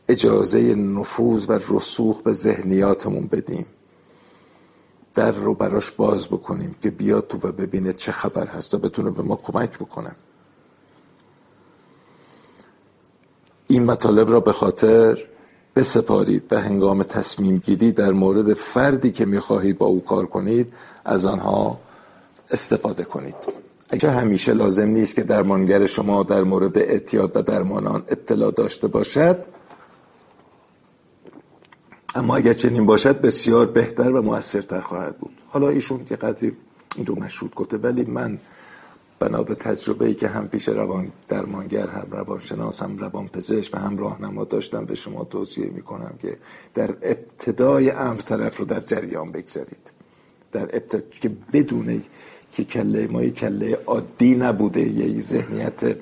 [0.09, 3.67] اجازه نفوذ و رسوخ به ذهنیاتمون بدیم.
[5.15, 9.11] در رو براش باز بکنیم که بیاد تو و ببینه چه خبر هست و بتونه
[9.11, 10.17] به ما کمک بکنه.
[13.67, 15.27] این مطالب را به خاطر
[15.77, 20.73] بسپارید و هنگام تصمیم گیری در مورد فردی که می‌خواهید با او کار کنید
[21.05, 21.79] از آنها
[22.51, 23.60] استفاده کنید.
[23.91, 29.45] اگر همیشه لازم نیست که درمانگر شما در مورد اعتیاد و درمانان اطلاع داشته باشد.
[32.15, 35.33] اما اگر چنین باشد بسیار بهتر و موثرتر خواهد بود.
[35.49, 36.57] حالا ایشون که قدری
[36.97, 38.39] این رو مشروط گفته ولی من
[39.19, 43.79] بنا به تجربه ای که هم پیش روان درمانگر هم روانشناس هم روان پزشک و
[43.79, 46.37] هم راهنما داشتم به شما توصیه می کنم که
[46.75, 49.91] در ابتدای امر طرف رو در جریان بگذارید.
[50.53, 52.03] در ابتدا که بدون
[52.53, 55.97] که کله ما کله عادی نبوده یه ذهنیت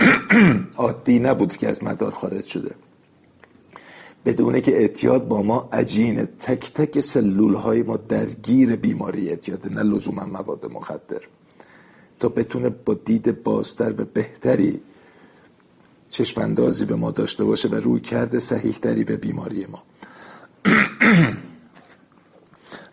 [0.76, 2.74] عادی نبود که از مدار خارج شده.
[4.24, 9.82] بدونه که اعتیاد با ما عجینه تک تک سلول های ما درگیر بیماری اعتیاد نه
[9.82, 11.20] لزوما مواد مخدر.
[12.20, 14.80] تا بتونه با دید بازتر و بهتری
[16.10, 19.82] چشماندازی به ما داشته باشه و روی کرده صحیح به بیماری ما.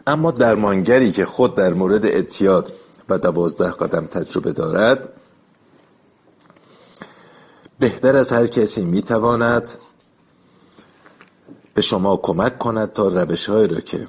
[0.08, 2.74] اما درمانگری که خود در مورد اعتیاد
[3.18, 5.10] دوازده قدم تجربه دارد.
[7.80, 9.72] بهتر از هر کسی می‌تواند
[11.74, 14.08] به شما کمک کند تا روش را که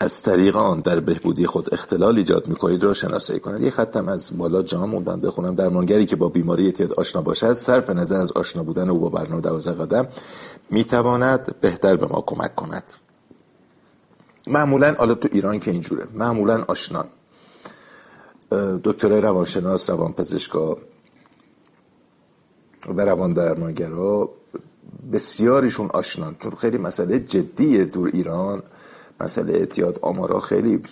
[0.00, 3.62] از طریق آن در بهبودی خود اختلال ایجاد می‌کنید را شناسایی کند.
[3.62, 5.54] یک خطم از بالا جا موندن بخونم.
[5.54, 9.42] درمانگری که با بیماری اعتیاد آشنا باشد صرف نظر از آشنا بودن او با برنامه
[9.42, 10.08] دوازده قدم
[10.70, 12.84] می‌تواند بهتر به ما کمک کند.
[14.46, 17.08] معمولا حالا تو ایران که اینجوره معمولا آشنان.
[18.84, 20.78] دکتر روانشناس روان پزشکا
[22.88, 24.30] و روان درمانگرا
[25.12, 28.62] بسیاریشون آشنان چون خیلی مسئله جدیه دور ایران.
[29.20, 30.82] مسئله اعتیاد آمارا خیلی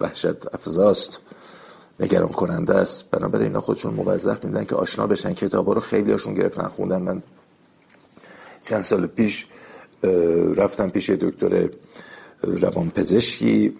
[0.00, 1.20] وحشت افزاست.
[2.00, 3.10] نگران کننده است.
[3.10, 5.34] بنابراین اینا خودشون موظف میدن که آشنا بشن.
[5.34, 7.02] کتابا رو خیلی هاشون گرفتن خوندن.
[7.02, 7.22] من
[8.62, 9.46] چند سال پیش
[10.56, 11.68] رفتم پیش دکتر
[12.42, 13.74] روان پزشکی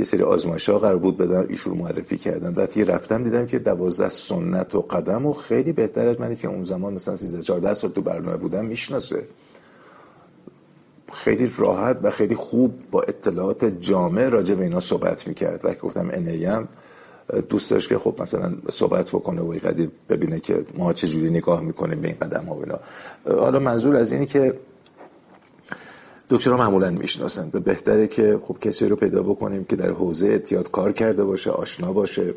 [0.00, 2.54] یه سری آزمایش ها قرار بود بدن ایشون معرفی کردن.
[2.54, 6.64] وقتی رفتم دیدم که دوازده سنت و قدم و خیلی بهتر از منی که اون
[6.64, 9.26] زمان مثلا 13 14 سال تو برنامه بودم می‌شناسه.
[11.12, 15.64] خیلی راحت و خیلی خوب با اطلاعات جامع راجع به اینا صحبت می‌کرد.
[15.64, 16.68] و گفتم انیم
[17.48, 22.00] دوست داشت که خب مثلا صحبت بکنه و قدی ببینه که ما چجوری نگاه می‌کنیم
[22.00, 22.78] به این قدم ها و اینا.
[23.40, 24.54] حالا منظور از اینی که
[26.30, 27.50] دکترها معمولا می‌شناسن.
[27.50, 31.50] به بهتره که خب کسی رو پیدا بکنیم که در حوزه اعتیاد کار کرده باشه
[31.50, 32.34] آشنا باشه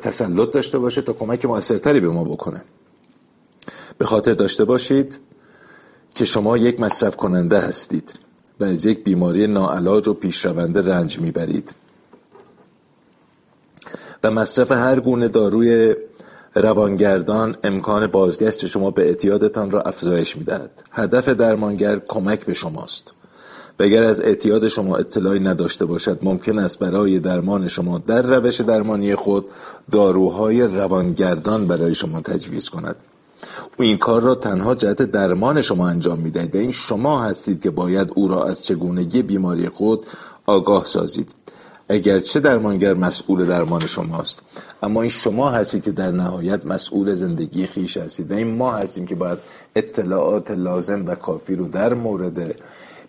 [0.00, 2.62] تسلط داشته باشه تا کمک موثرتری به ما بکنه.
[3.98, 5.18] به خاطر داشته باشید
[6.14, 8.14] که شما یک مصرف کننده هستید
[8.60, 11.72] و از یک بیماری ناعلاج و پیشرونده رنج می‌برید.
[14.22, 15.94] و مصرف هر گونه داروی
[16.54, 20.70] روانگردان امکان بازگشت شما به اعتیادتان را افزایش می‌دهد.
[20.92, 23.12] هدف درمانگر کمک به شماست.
[23.80, 29.14] اگر از اعتیاد شما اطلاعی نداشته باشد ممکن است برای درمان شما در روش درمانی
[29.14, 29.46] خود
[29.92, 32.96] داروهای روانگردان برای شما تجویز کند.
[33.76, 37.70] او این کار را تنها جهت درمان شما انجام می‌دهید و این شما هستید که
[37.70, 40.06] باید او را از چگونگی بیماری خود
[40.46, 41.34] آگاه سازید.
[41.88, 44.42] اگرچه درمانگر مسئول درمان شماست؟
[44.82, 49.06] اما این شما هستید که در نهایت مسئول زندگی خیش هستید و این ما هستیم
[49.06, 49.38] که باید
[49.76, 52.54] اطلاعات لازم و کافی رو در مورد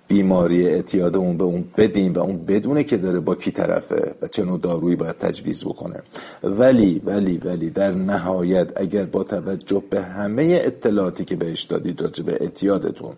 [0.07, 4.27] بیماری اعتیاد اون به اون بدیم و اون بدونه که داره با کی طرفه و
[4.27, 6.03] چه نوع دارویی باید تجویز بکنه.
[6.43, 12.23] ولی ولی ولی در نهایت اگر با توجه به همه اطلاعاتی که بهش دادید راجع
[12.23, 13.13] به اعتیادتون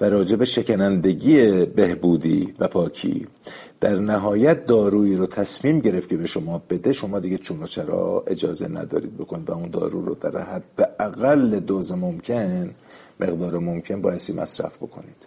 [0.00, 3.26] و راجع به شکنندگی بهبودی و پاکی
[3.84, 8.24] در نهایت دارویی رو تصمیم گرفت که به شما بده شما دیگه چون و چرا
[8.26, 12.70] اجازه ندارید بکنید و اون دارو رو در حد اقل دوز ممکن
[13.20, 15.26] مقدار ممکن بایستی مصرف بکنید.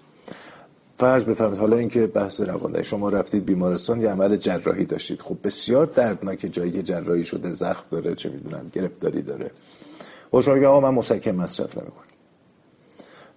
[0.97, 5.21] فرض بفرمایید حالا اینکه بحث روانده شما رفتید بیمارستان یه عمل جراحی داشتید.
[5.21, 9.51] خب بسیار دردناک جایی که جراحی شده زخم داره چه می‌دونم گرفتاری داره.
[10.33, 12.06] و شما آقا من مسکن مصرف نمی‌کنم.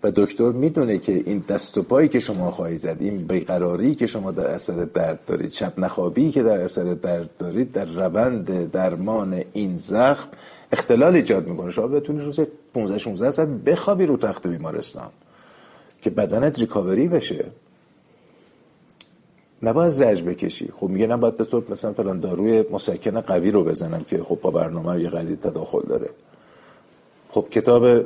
[0.03, 4.07] و دکتر می‌دونه که این دست و پایی که شما خواهی زد این بیقراری که
[4.07, 9.45] شما در اثر درد دارید شب نخوابی که در اثر درد دارید در روند درمان
[9.53, 10.29] این زخم
[10.73, 11.71] اختلال ایجاد می‌کنه.
[11.71, 12.41] شما بتونی روز
[12.75, 15.11] 15 16 ساعت بخوابی رو تخت بیمارستان
[16.03, 17.45] که بدنت ریکاوری بشه.
[19.63, 20.69] نباید زج بکشی.
[20.77, 24.51] خب میگه نباید به تو مثلا فلان داروی مسکن قوی رو بزنم که خب با
[24.51, 26.11] برنامه یه قدی تداخل داره.
[27.29, 28.05] خب کتاب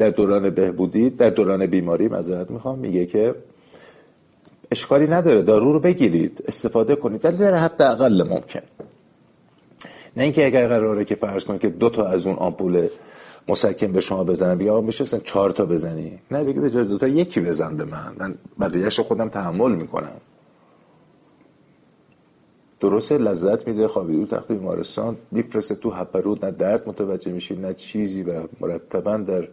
[0.00, 3.34] در دوران بهبودی در دوران بیماری مذارت می‌خوام میگه که
[4.70, 8.60] اشکالی نداره دارو رو بگیرید استفاده کنید در حد اقل ممکن.
[10.16, 12.88] نه اینکه اگر قراره که فرض کنید که دو تا از اون آمپول
[13.48, 16.18] مسکن به شما بزنن بگه آقا میشه مثلا چهار تا بزنی.
[16.30, 18.12] نه بگه به جای دو تا یکی بزن به من.
[18.18, 20.20] من بقیهش خودم تحمل می‌کنم.
[22.80, 28.22] درسته لذت میده خوابیدو تخت بیمارستان میفرسته تو هپرود نه درد متوجه میشی نه چیزی
[28.22, 29.48] و مرتبا در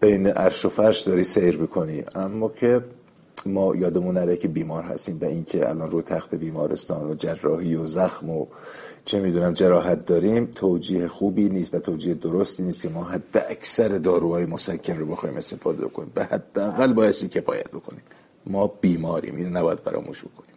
[0.00, 2.84] بین عرش و فرش داری سیر بکنی اما که
[3.46, 7.86] ما یادمون نره که بیمار هستیم و اینکه الان رو تخت بیمارستان و جراحی و
[7.86, 8.46] زخم و
[9.04, 13.88] چه می‌دونم جراحت داریم توجیه خوبی نیست و توجیه درستی نیست که ما حد اکثر
[13.88, 16.12] داروهای مسکن رو بخوایم استفاده کنیم.
[16.14, 18.02] به حداقل بایستی کفایت بکنیم.
[18.46, 20.54] ما بیماریم این نباید فراموش بکنیم.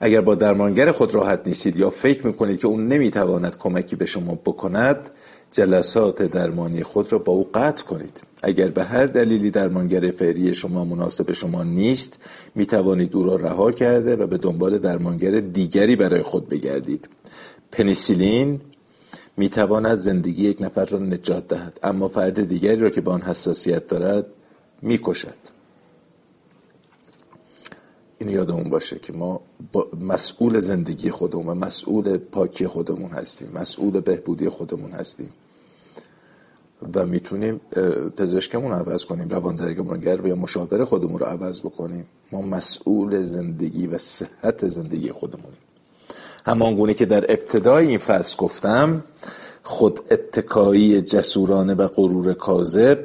[0.00, 4.34] اگر با درمانگر خود راحت نیستید یا فکر می‌کنید که اون نمی‌تواند کمکی به شما
[4.34, 5.10] بکند
[5.50, 8.20] جلسات درمانی خود را با او قطع کنید.
[8.42, 12.20] اگر به هر دلیلی درمانگر فعلی شما مناسب شما نیست
[12.54, 17.08] می توانید او را رها کرده و به دنبال درمانگر دیگری برای خود بگردید.
[17.72, 18.60] پنیسیلین
[19.36, 23.22] می تواند زندگی یک نفر را نجات دهد اما فرد دیگری را که به آن
[23.22, 24.26] حساسیت دارد
[24.82, 25.57] می کشد
[28.18, 29.40] این یادمون باشه که ما
[30.00, 35.28] مسئول زندگی خودمون و مسئول پاکی خودمون هستیم مسئول بهبودی خودمون هستیم.
[36.94, 37.60] و می‌تونیم
[38.16, 42.06] پزشکمون رو عوض کنیم روان درمانگر و یا مشاور خودمون رو عوض بکنیم.
[42.32, 45.58] ما مسئول زندگی و صحت زندگی خودمونیم.
[46.46, 49.04] همان گونه که در ابتدای این فصل گفتم
[49.62, 52.98] خود اتکایی جسورانه و غرور کاذب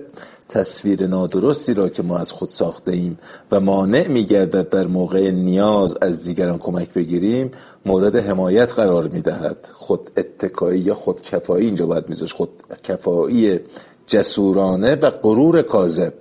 [0.53, 3.17] تصویر نادرستی را که ما از خود ساخته ایم
[3.51, 7.51] و مانع می گردد در موقع نیاز از دیگران کمک بگیریم
[7.85, 12.49] مورد حمایت قرار می دهد خود اتکایی یا خود کفایی اینجا باید میذاش خود
[12.83, 13.59] کفایی
[14.07, 16.13] جسورانه و غرور کاذب.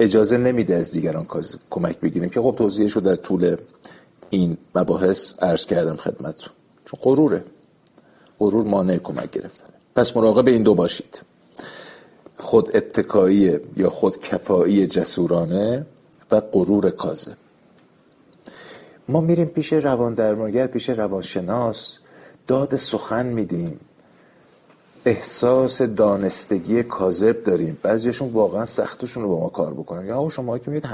[0.00, 1.26] اجازه نمیده از دیگران
[1.70, 3.56] کمک بگیریم که خب توضیحش رو در طول
[4.30, 6.52] این مباحث عرض کردم خدمتتون.
[6.84, 7.44] چون غروره.
[8.38, 11.29] غرور مانع کمک گرفتن پس مراقب این دو باشید.
[12.40, 15.86] خود اتکایی یا خود کفایی جسورانه
[16.30, 17.36] و غرور کاذب.
[19.08, 21.96] ما میریم پیش روان درمانگر پیش روانشناس
[22.46, 23.80] داد سخن میدیم.
[25.04, 27.78] احساس دانستگی کاذب داریم.
[27.82, 30.06] بعضیشون واقعا سختشون رو با ما کار بکنن.
[30.06, 30.90] یا شما که میگید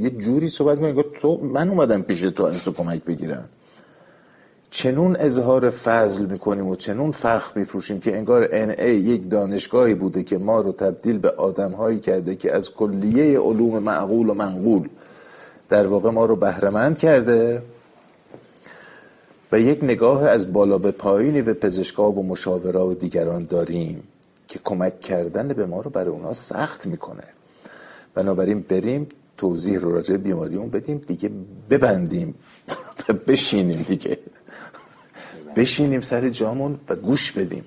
[0.00, 3.48] یه جوری صحبت کنید تو من اومدم پیش تو از تو کمک بگیرم.
[4.72, 10.38] چنون اظهار فضل می‌کنیم و چنون فخر میفروشیم که انگار NA یک دانشگاهی بوده که
[10.38, 14.88] ما رو تبدیل به آدمهایی کرده که از کلیه علوم معقول و منقول
[15.68, 17.62] در واقع ما رو بهرهمند کرده
[19.52, 24.02] و یک نگاه از بالا به پایینی به پزشکا و مشاورا و دیگران داریم
[24.48, 27.24] که کمک کردن به ما رو برای اونا سخت می‌کنه.
[28.14, 29.06] بنابراین بریم
[29.36, 31.30] توضیح رو راجع بیماری اون بدیم دیگه
[31.70, 32.34] ببندیم.
[33.28, 34.18] بشینیم دیگه.
[35.56, 37.64] بشینیم سر جامون و گوش بدیم.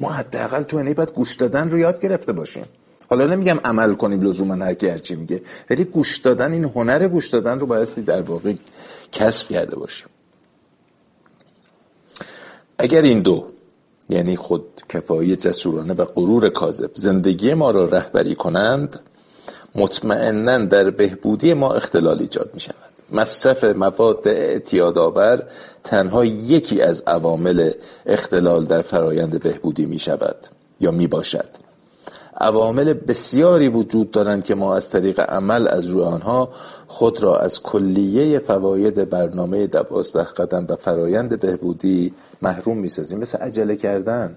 [0.00, 2.64] ما حداقل تو اینه باید گوش دادن رو یاد گرفته باشیم.
[3.10, 7.28] حالا نمیگم عمل کنیم لزوما هر کی هرچی میگه ولی گوش دادن این هنر گوش
[7.28, 8.54] دادن رو بایستی در واقع
[9.12, 10.08] کسب کرده باشیم.
[12.78, 13.46] اگر این دو
[14.08, 19.00] یعنی خود کفایی جسورانه و غرور کاذب زندگی ما را رهبری کنند
[19.74, 25.42] مطمئنا در بهبودی ما اختلال ایجاد می شود مصرف مواد اعتیادآور
[25.84, 27.70] تنها یکی از عوامل
[28.06, 30.36] اختلال در فرایند بهبودی می شود
[30.80, 31.48] یا می باشد.
[32.40, 36.50] عوامل بسیاری وجود دارند که ما از طریق عمل از روی آنها
[36.86, 43.76] خود را از کلیه فواید برنامه دوازده قدم و فرایند بهبودی محروم می‌سازیم مثل عجله
[43.76, 44.36] کردن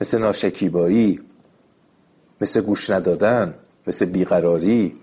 [0.00, 1.20] مثل ناشکیبایی
[2.40, 3.54] مثل گوش ندادن
[3.86, 4.99] مثل بیقراری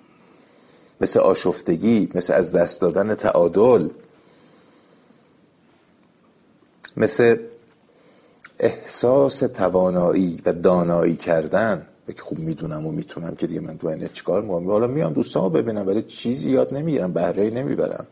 [1.01, 3.89] مثل آشفتگی مثل از دست دادن تعادل
[6.97, 7.37] مثل
[8.59, 14.09] احساس توانایی و دانایی کردن که خوب می‌دونم و می‌تونم که دیگه من تو اینه
[14.13, 14.69] چیکار می‌کنم.
[14.69, 18.07] حالا میام دوستان ببینم ولی چیزی یاد نمی‌گیرم بهره نمی‌برم.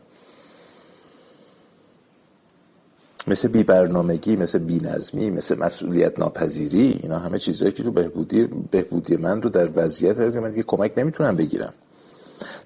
[3.26, 8.44] مثل بی برنامگی مثل بی نظمی مثل مسئولیت ناپذیری اینا همه چیزهایی که تو بهبودی
[8.70, 11.72] بهبودی من رو در وضعیت که من دیگه کمک نمی‌تونم بگیرم.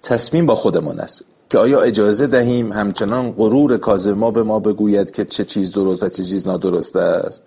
[0.03, 5.11] تصمیم با خودمان است که آیا اجازه دهیم همچنان غرور کاذب ما به ما بگوید
[5.11, 7.42] که چه چیز درست و چه چیز نادرست است؟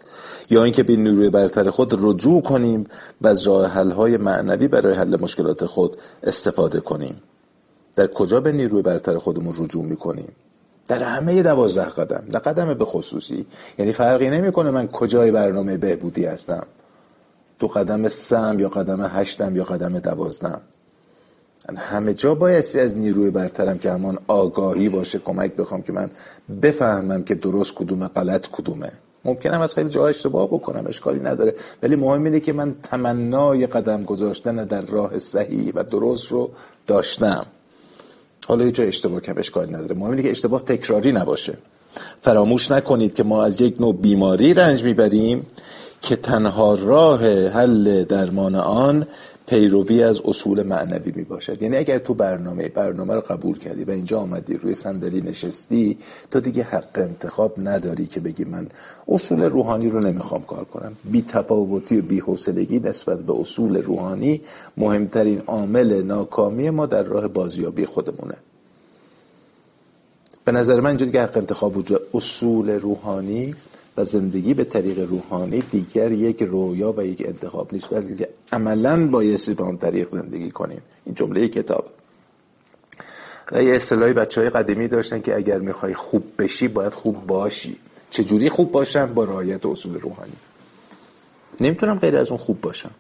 [0.50, 2.84] یا اینکه به نیروی برتر خود رجوع کنیم
[3.22, 7.22] و از راه حل های معنوی برای حل مشکلات خود استفاده کنیم؟
[7.96, 10.32] در کجا به نیروی برتر خودمون رجوع می‌کنیم؟
[10.88, 13.46] در همه دوازده قدم نه قدم به خصوصی.
[13.78, 16.66] یعنی فرقی نمی‌کنه من کجای برنامه بهبودی هستم.
[17.60, 20.62] تو قدم سم یا قدم هشتم یا قدم دوازدم
[21.78, 26.10] همه جا بایستی از نیروی برترم که همان آگاهی باشه کمک بخوام که من
[26.62, 28.92] بفهمم که درست کدومه غلط کدومه.
[29.26, 31.56] ممکنم از خیلی جا اشتباه بکنم اشکالی نداره.
[31.84, 36.50] ولی مهم اینه که من تمنای قدم گذاشتن در راه صحیح و درست رو
[36.88, 37.46] داشتم.
[38.48, 39.96] حالا یه جا اشتباه کم اشکالی نداره.
[39.96, 41.58] مهم اینه که اشتباه تکراری نباشه.
[42.22, 45.46] فراموش نکنید که ما از یک نوع بیماری رنج می‌بریم
[46.02, 49.08] که تنها راه حل درمان آن
[49.54, 53.92] پیروی از اصول معنوی می باشد یعنی اگر تو برنامه برنامه رو قبول کردی و
[53.92, 55.98] اینجا آمدی روی صندلی نشستی
[56.32, 58.68] تو دیگه حق انتخاب نداری که بگی من
[59.08, 60.96] اصول روحانی رو نمی‌خوام کار کنم.
[61.12, 64.42] بی تفاوتی و بی حوصلگی نسبت به اصول روحانی
[64.78, 68.36] مهمترین عامل ناکامی ما در راه بازیابی خودمونه.
[70.46, 73.56] به نظر من اینجا دیگه حق انتخاب وجود اصول روحانی
[73.98, 79.54] و زندگی به طریق روحانی دیگر یک رویا و یک انتخاب نیست بلکه عملا بایستی
[79.54, 80.82] به آن طریق زندگی کنیم.
[81.06, 81.86] این جمله کتاب.
[83.52, 87.78] و یه اصطلاحی بچه های قدیمی داشتن که اگر می‌خوای خوب بشی باید خوب باشی.
[88.10, 90.34] چجوری خوب باشم؟ با رعایت اصول روحانی.
[91.62, 92.92] نمی‌تونم غیر از اون خوب باشم.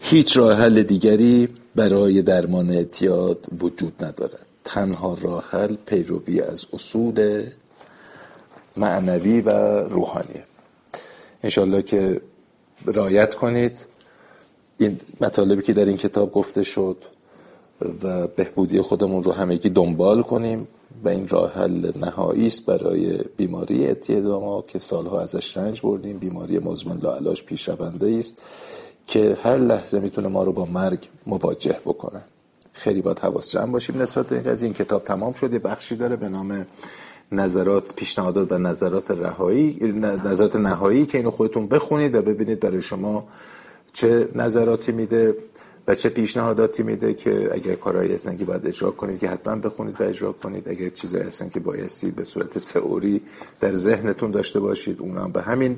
[0.00, 4.46] هیچ راه حل دیگری برای درمان اعتیاد وجود ندارد.
[4.64, 7.42] تنها راه حل پیروی از اصول
[8.76, 9.50] معنوی و
[9.88, 10.42] روحانیه
[11.42, 12.20] انشالله که
[12.84, 13.86] رایت کنید.
[14.78, 16.96] این مطالبی که در این کتاب گفته شد
[18.02, 20.68] و بهبودی خودمون رو همگی دنبال کنیم
[21.04, 26.18] و این راه حل نهایی است برای بیماری اعتیاد ما که سالها ازش رنج بردیم.
[26.18, 28.42] بیماری مزمن لاعلاج پیش رونده است
[29.06, 32.22] که هر لحظه می‌تونه ما رو با مرگ مواجه بکنه.
[32.72, 35.58] خیلی باید حواس جمع باشیم نسبت به این این کتاب تمام شده.
[35.58, 36.66] بخشی داره به نام
[37.32, 39.78] نظرات پیشنهادات و نظرات رهایی
[40.24, 43.28] نظرات نهایی که اینو خودتون بخونید و ببینید برای شما
[43.92, 45.36] چه نظراتی میده
[45.88, 50.00] و چه پیشنهاداتی میده که اگر کارهایی هستن که باید اجرا کنید که حتما بخونید
[50.00, 50.68] و اجرا کنید.
[50.68, 53.20] اگر چیزایی هستن که بایستی به صورت تئوری
[53.60, 55.76] در ذهنتون داشته باشید اونم به همین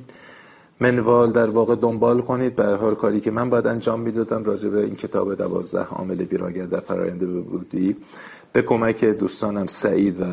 [0.80, 2.56] منوال در واقع دنبال کنید.
[2.56, 6.66] به حال کاری که من باید انجام می‌دادم راجع به این کتاب دوازده عامل ویراگر
[6.66, 7.96] در فرآیند بودی
[8.52, 10.24] به کمک دوستانم سعید و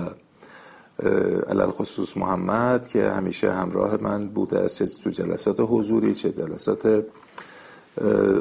[1.49, 7.04] علل خصوص محمد که همیشه همراه من بوده است تو جلسات حضوری چه جلسات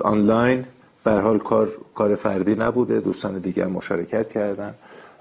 [0.03, 0.65] آنلاین.
[1.05, 4.75] به حال کار کار فردی نبوده دوستان دیگه مشارکت کردن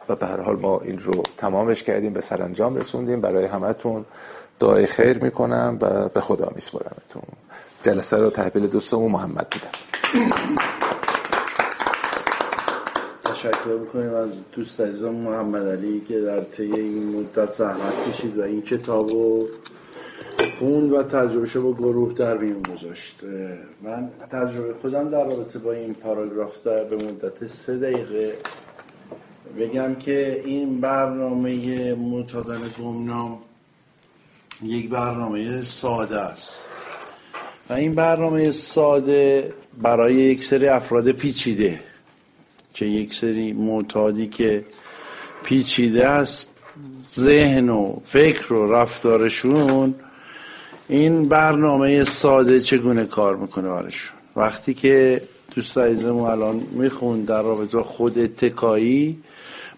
[0.09, 3.21] و به هر حال ما این رو تمامش کردیم به سرانجام رسوندیم.
[3.21, 4.05] برای همتون
[4.59, 7.23] دعای خیر می‌کنم و به خدا میسپارمتون.
[7.81, 10.58] جلسه رو تحویل دوستمون محمد میدم
[13.39, 18.41] تشکر می‌کنیم از دوست عزیزم محمد علی که در طی این مدت زحمت کشید و
[18.41, 19.47] این کتاب رو
[20.59, 23.19] خوند و تجربه با گروه در میون گذاشت.
[23.83, 28.33] من تجربه خودم در رابطه با این پاراگراف در به مدت سه دقیقه
[29.59, 33.39] بگم که این برنامه معتادان گمنام
[34.63, 36.65] یک برنامه ساده است.
[37.69, 41.88] و این برنامه ساده برای یک سری افراد پیچیده.
[42.73, 44.65] که یک سری معتادی که
[45.43, 46.47] پیچیده است
[47.15, 49.95] ذهن و فکر و رفتارشون
[50.89, 55.21] این برنامه ساده چگونه کار می‌کنه برشون وقتی که
[55.55, 59.19] دوست عزیزمون الان میخون در رابطه خود اتکایی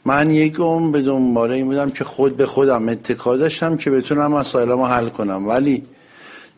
[0.05, 4.31] من یک اون به دنباله این بودم که خود به خودم اتکا داشتم که بتونم
[4.31, 5.47] مسائل حل کنم.
[5.47, 5.83] ولی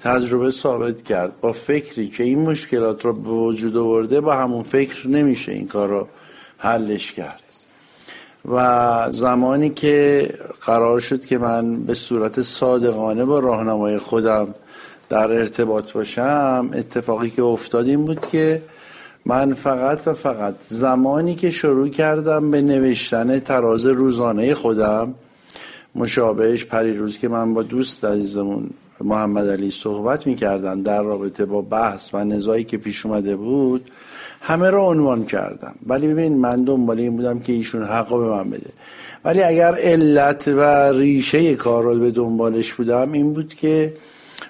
[0.02, 5.08] تجربه ثابت کرد با فکری که این مشکلات رو به وجود آورده با همون فکر
[5.08, 6.08] نمیشه این کار رو
[6.64, 7.44] حلش کرد.
[8.52, 10.28] و زمانی که
[10.66, 14.56] قرار شد که من به صورت صادقانه با راهنمای خودم
[15.10, 18.62] در ارتباط باشم اتفاقی که افتاد این بود که
[19.26, 25.14] من فقط و فقط زمانی که شروع کردم به نوشتن تراز روزانه خودم
[25.96, 28.70] مشابهش پریروز که من با دوست عزیزمون
[29.02, 33.92] محمد علی صحبت می کردم در رابطه با بحث و نزایی که پیش اومده بود
[34.46, 35.76] همه را عنوان کردم.
[35.88, 38.70] ولی ببین من دنبال این بودم که ایشون حقا به من بده.
[39.26, 43.94] ولی اگر علت و ریشه کار رو به دنبالش بودم این بود که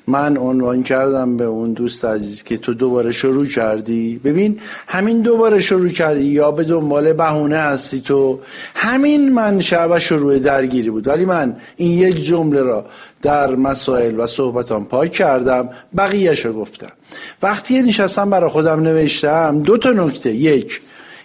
[0.08, 4.22] من عنوان کردم به اون دوست عزیز که تو دوباره شروع کردی.
[4.24, 8.40] ببین همین دوباره شروع کردی یا به دنبال بهونه هستی تو؟
[8.76, 11.08] همین من و شروع درگیری بود.
[11.08, 12.86] ولی من این یک جمله را
[13.22, 16.92] در مسائل و صحبتان پای کردم بقیهشو گفتم.
[17.44, 20.34] وقتی نشستم برای خودم نوشتم دو تا نکته.
[20.34, 20.82] یک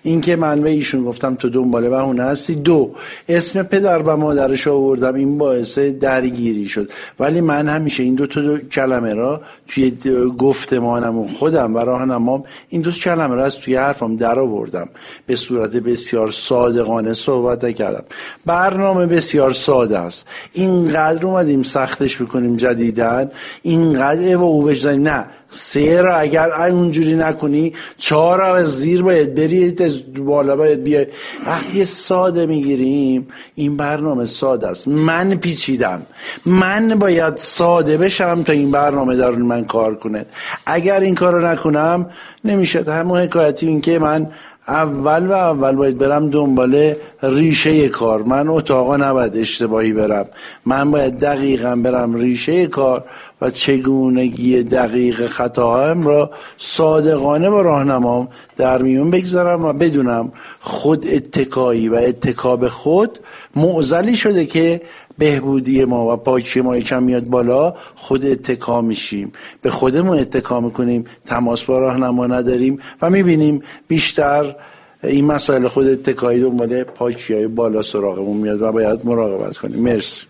[0.08, 2.54] اینکه من به ایشون گفتم تو دنبال بهونه هستی.
[2.54, 2.94] دو
[3.28, 5.14] اسم پدر و مادرش آوردم.
[5.14, 6.90] این باعث درگیری شد.
[7.20, 9.92] ولی من همیشه این دو تا کلمه را توی
[10.38, 14.88] گفتمانم و خودم و راهنمام این دو کلمه را از توی حرفم در آوردم.
[15.26, 18.04] به صورت بسیار صادقانه صحبت نکردم.
[18.46, 20.26] برنامه بسیار ساده است.
[20.52, 23.30] اینقدر اومدیم سختش بکنیم جدیدن
[23.62, 30.14] اینقدر او بجنیم نه سه را اگر اونجوری نکنی چهار را زیر باید برید از
[30.24, 31.06] بالا باید بیای.
[31.46, 34.88] وقتی ساده می‌گیریم این برنامه ساده است.
[34.88, 36.06] من پیچیدم.
[36.46, 40.26] من باید ساده بشم تا این برنامه در من کار کنه.
[40.66, 42.06] اگر این کار رو نکنم
[42.44, 44.30] نمیشه همون حکایتی این که من
[44.68, 48.22] اول و اول باید برم دنبال ریشه کار.
[48.22, 50.26] من اتاقا نباید اشتباهی برم.
[50.66, 53.04] من باید دقیقا برم ریشه کار
[53.40, 61.88] و چگونگی دقیق خطاهایم را صادقانه با راهنمام در میون بگذارم و بدونم خود اتکایی
[61.88, 63.18] و اتکاب خود
[63.56, 64.80] معزلی شده که
[65.18, 69.32] بهبودی ما و پاکی ما یکم میاد بالا خود اتکا میشیم.
[69.62, 74.56] به خودمون اتکا می‌کنیم تماس با راهنما نداریم و می‌بینیم بیشتر
[75.02, 79.82] این مسائل خود اتکایی دنبال پاکی های بالا سراغمون میاد و باید مراقبت کنیم.
[79.82, 80.26] مرسی.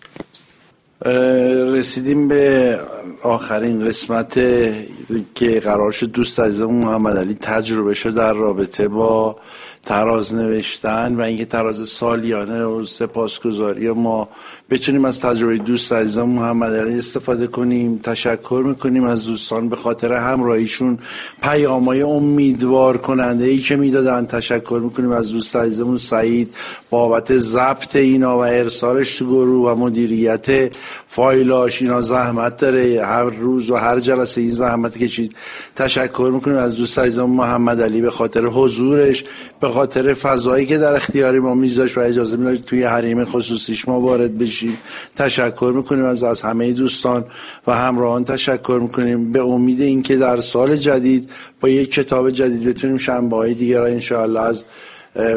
[1.75, 2.77] رسیدیم به
[3.23, 4.33] آخرین قسمت
[5.35, 9.35] که قرار شد دوست عزیزمون محمد علی تجربه شد در رابطه با
[9.85, 14.29] تراز نوشتن و اینکه تراز سالیانه و سپاسگزاری ما
[14.69, 20.13] بتونیم از تجربه دوست عزیزم محمد علی استفاده کنیم تشکر می‌کنیم از دوستان به خاطر
[20.13, 20.99] همراهیشون
[21.41, 24.25] پیامای امیدوار کننده ای که می‌دادن.
[24.25, 26.55] تشکر می‌کنیم از دوست عزیزمون سعید
[26.89, 30.73] بابت ضبط اینا و ارسالش تو گروه و مدیریت
[31.07, 31.81] فایلاش.
[31.81, 33.05] اینا زحمت داره.
[33.05, 35.35] هر روز و هر جلسه این زحمت کشید.
[35.75, 39.23] تشکر می‌کنیم از دوست عزیزمون محمد علی به خاطر حضورش.
[39.61, 44.01] به خاطر فضایی که در اختیاری ما میذاش و اجازه می‌داد توی حریم خصوصیش ما
[44.01, 44.77] وارد بشیم.
[45.15, 47.25] تشکر می‌کنیم از از همه دوستان
[47.67, 49.31] و همراهان تشکر می‌کنیم.
[49.31, 51.29] به امید اینکه در سال جدید
[51.61, 54.63] با یک کتاب جدید بتونیم شنبه های دیگر را انشاءالله از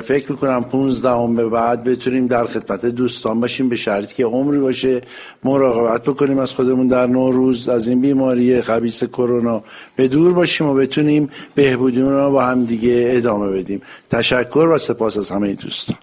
[0.04, 4.58] فکر می‌کنم 15 هم به بعد بتونیم در خدمت دوستان باشیم به شرطی که عمری
[4.58, 5.00] باشه
[5.44, 9.62] مراقبت بکنیم از خودمون در روز از این بیماری خبیث کرونا
[9.96, 13.82] به دور باشیم و بتونیم بهبودیمون رو با هم دیگه ادامه بدیم.
[14.10, 15.96] تشکر و سپاس از همه دوستان.